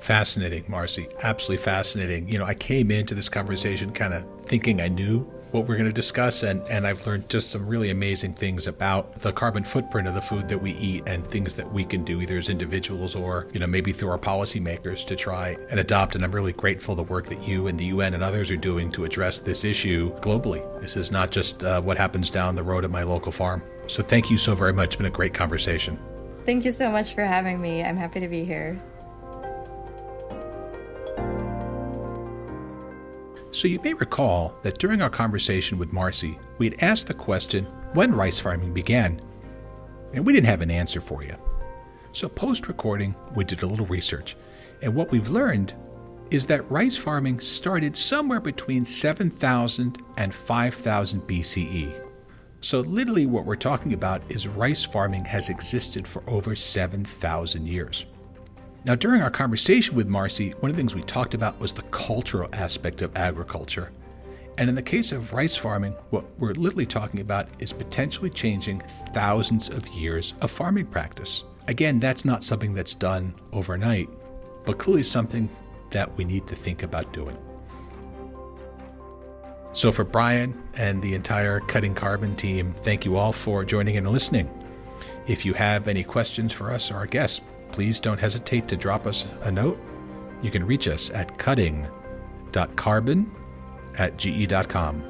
Fascinating, 0.00 0.64
Marcy. 0.66 1.08
Absolutely 1.22 1.62
fascinating. 1.62 2.28
You 2.28 2.38
know, 2.38 2.44
I 2.44 2.54
came 2.54 2.90
into 2.90 3.14
this 3.14 3.28
conversation 3.28 3.92
kind 3.92 4.12
of 4.14 4.24
thinking 4.44 4.80
I 4.80 4.88
knew 4.88 5.30
what 5.52 5.66
we're 5.66 5.76
going 5.76 5.88
to 5.88 5.92
discuss, 5.92 6.42
and, 6.42 6.62
and 6.70 6.86
I've 6.86 7.06
learned 7.06 7.28
just 7.28 7.50
some 7.50 7.66
really 7.66 7.90
amazing 7.90 8.34
things 8.34 8.66
about 8.66 9.14
the 9.16 9.32
carbon 9.32 9.64
footprint 9.64 10.08
of 10.08 10.14
the 10.14 10.20
food 10.20 10.48
that 10.48 10.58
we 10.58 10.72
eat 10.72 11.04
and 11.06 11.26
things 11.26 11.54
that 11.56 11.72
we 11.72 11.84
can 11.84 12.04
do 12.04 12.20
either 12.20 12.38
as 12.38 12.48
individuals 12.48 13.14
or, 13.14 13.46
you 13.52 13.60
know, 13.60 13.66
maybe 13.66 13.92
through 13.92 14.10
our 14.10 14.18
policymakers 14.18 15.04
to 15.06 15.16
try 15.16 15.56
and 15.70 15.78
adopt. 15.78 16.14
And 16.14 16.24
I'm 16.24 16.32
really 16.32 16.52
grateful 16.52 16.94
the 16.94 17.02
work 17.02 17.26
that 17.28 17.46
you 17.46 17.66
and 17.66 17.78
the 17.78 17.86
UN 17.86 18.14
and 18.14 18.22
others 18.22 18.50
are 18.50 18.56
doing 18.56 18.90
to 18.92 19.04
address 19.04 19.40
this 19.40 19.64
issue 19.64 20.12
globally. 20.20 20.62
This 20.80 20.96
is 20.96 21.10
not 21.10 21.30
just 21.30 21.62
uh, 21.62 21.80
what 21.80 21.98
happens 21.98 22.30
down 22.30 22.54
the 22.54 22.62
road 22.62 22.84
at 22.84 22.90
my 22.90 23.02
local 23.02 23.32
farm. 23.32 23.62
So 23.86 24.02
thank 24.02 24.30
you 24.30 24.38
so 24.38 24.54
very 24.54 24.72
much. 24.72 24.88
It's 24.88 24.96
been 24.96 25.06
a 25.06 25.10
great 25.10 25.34
conversation. 25.34 25.98
Thank 26.44 26.64
you 26.64 26.72
so 26.72 26.90
much 26.90 27.14
for 27.14 27.22
having 27.22 27.60
me. 27.60 27.84
I'm 27.84 27.96
happy 27.96 28.20
to 28.20 28.28
be 28.28 28.44
here. 28.44 28.78
So 33.52 33.68
you 33.68 33.78
may 33.84 33.92
recall 33.92 34.54
that 34.62 34.78
during 34.78 35.02
our 35.02 35.10
conversation 35.10 35.76
with 35.76 35.92
Marcy, 35.92 36.38
we 36.56 36.70
had 36.70 36.82
asked 36.82 37.06
the 37.06 37.14
question 37.14 37.66
when 37.92 38.14
rice 38.14 38.40
farming 38.40 38.72
began, 38.72 39.20
and 40.14 40.24
we 40.24 40.32
didn't 40.32 40.46
have 40.46 40.62
an 40.62 40.70
answer 40.70 41.02
for 41.02 41.22
you. 41.22 41.36
So 42.12 42.30
post 42.30 42.66
recording, 42.66 43.14
we 43.34 43.44
did 43.44 43.62
a 43.62 43.66
little 43.66 43.84
research, 43.84 44.36
and 44.80 44.94
what 44.94 45.10
we've 45.10 45.28
learned 45.28 45.74
is 46.30 46.46
that 46.46 46.70
rice 46.70 46.96
farming 46.96 47.40
started 47.40 47.94
somewhere 47.94 48.40
between 48.40 48.86
7000 48.86 50.02
and 50.16 50.34
5000 50.34 51.20
BCE. 51.20 52.08
So, 52.62 52.80
literally, 52.80 53.26
what 53.26 53.44
we're 53.44 53.56
talking 53.56 53.92
about 53.92 54.22
is 54.30 54.48
rice 54.48 54.84
farming 54.84 55.24
has 55.26 55.50
existed 55.50 56.06
for 56.06 56.22
over 56.26 56.54
7,000 56.54 57.66
years. 57.66 58.06
Now, 58.84 58.96
during 58.96 59.22
our 59.22 59.30
conversation 59.30 59.94
with 59.94 60.08
Marcy, 60.08 60.50
one 60.58 60.68
of 60.68 60.76
the 60.76 60.80
things 60.80 60.94
we 60.94 61.02
talked 61.02 61.34
about 61.34 61.60
was 61.60 61.72
the 61.72 61.82
cultural 61.82 62.48
aspect 62.52 63.00
of 63.00 63.16
agriculture. 63.16 63.92
And 64.58 64.68
in 64.68 64.74
the 64.74 64.82
case 64.82 65.12
of 65.12 65.32
rice 65.32 65.56
farming, 65.56 65.92
what 66.10 66.24
we're 66.40 66.54
literally 66.54 66.84
talking 66.84 67.20
about 67.20 67.48
is 67.60 67.72
potentially 67.72 68.28
changing 68.28 68.82
thousands 69.12 69.68
of 69.68 69.86
years 69.88 70.34
of 70.40 70.50
farming 70.50 70.86
practice. 70.86 71.44
Again, 71.68 72.00
that's 72.00 72.24
not 72.24 72.42
something 72.42 72.72
that's 72.72 72.94
done 72.94 73.34
overnight, 73.52 74.08
but 74.64 74.78
clearly 74.78 75.04
something 75.04 75.48
that 75.90 76.16
we 76.16 76.24
need 76.24 76.48
to 76.48 76.56
think 76.56 76.82
about 76.82 77.12
doing. 77.12 77.36
So, 79.74 79.92
for 79.92 80.04
Brian 80.04 80.60
and 80.74 81.00
the 81.00 81.14
entire 81.14 81.60
Cutting 81.60 81.94
Carbon 81.94 82.34
team, 82.34 82.74
thank 82.78 83.04
you 83.04 83.16
all 83.16 83.32
for 83.32 83.64
joining 83.64 83.94
in 83.94 84.04
and 84.04 84.12
listening. 84.12 84.50
If 85.28 85.46
you 85.46 85.54
have 85.54 85.86
any 85.86 86.02
questions 86.02 86.52
for 86.52 86.72
us 86.72 86.90
or 86.90 86.96
our 86.96 87.06
guests, 87.06 87.40
please 87.72 87.98
don't 87.98 88.20
hesitate 88.20 88.68
to 88.68 88.76
drop 88.76 89.06
us 89.06 89.26
a 89.42 89.50
note. 89.50 89.80
You 90.42 90.50
can 90.50 90.64
reach 90.66 90.86
us 90.88 91.10
at 91.10 91.38
cutting.carbon 91.38 93.30
at 93.98 94.16
ge.com. 94.16 95.02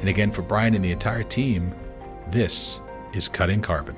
And 0.00 0.08
again, 0.08 0.32
for 0.32 0.42
Brian 0.42 0.74
and 0.74 0.84
the 0.84 0.92
entire 0.92 1.22
team, 1.22 1.74
this 2.30 2.80
is 3.12 3.28
Cutting 3.28 3.60
Carbon. 3.60 3.96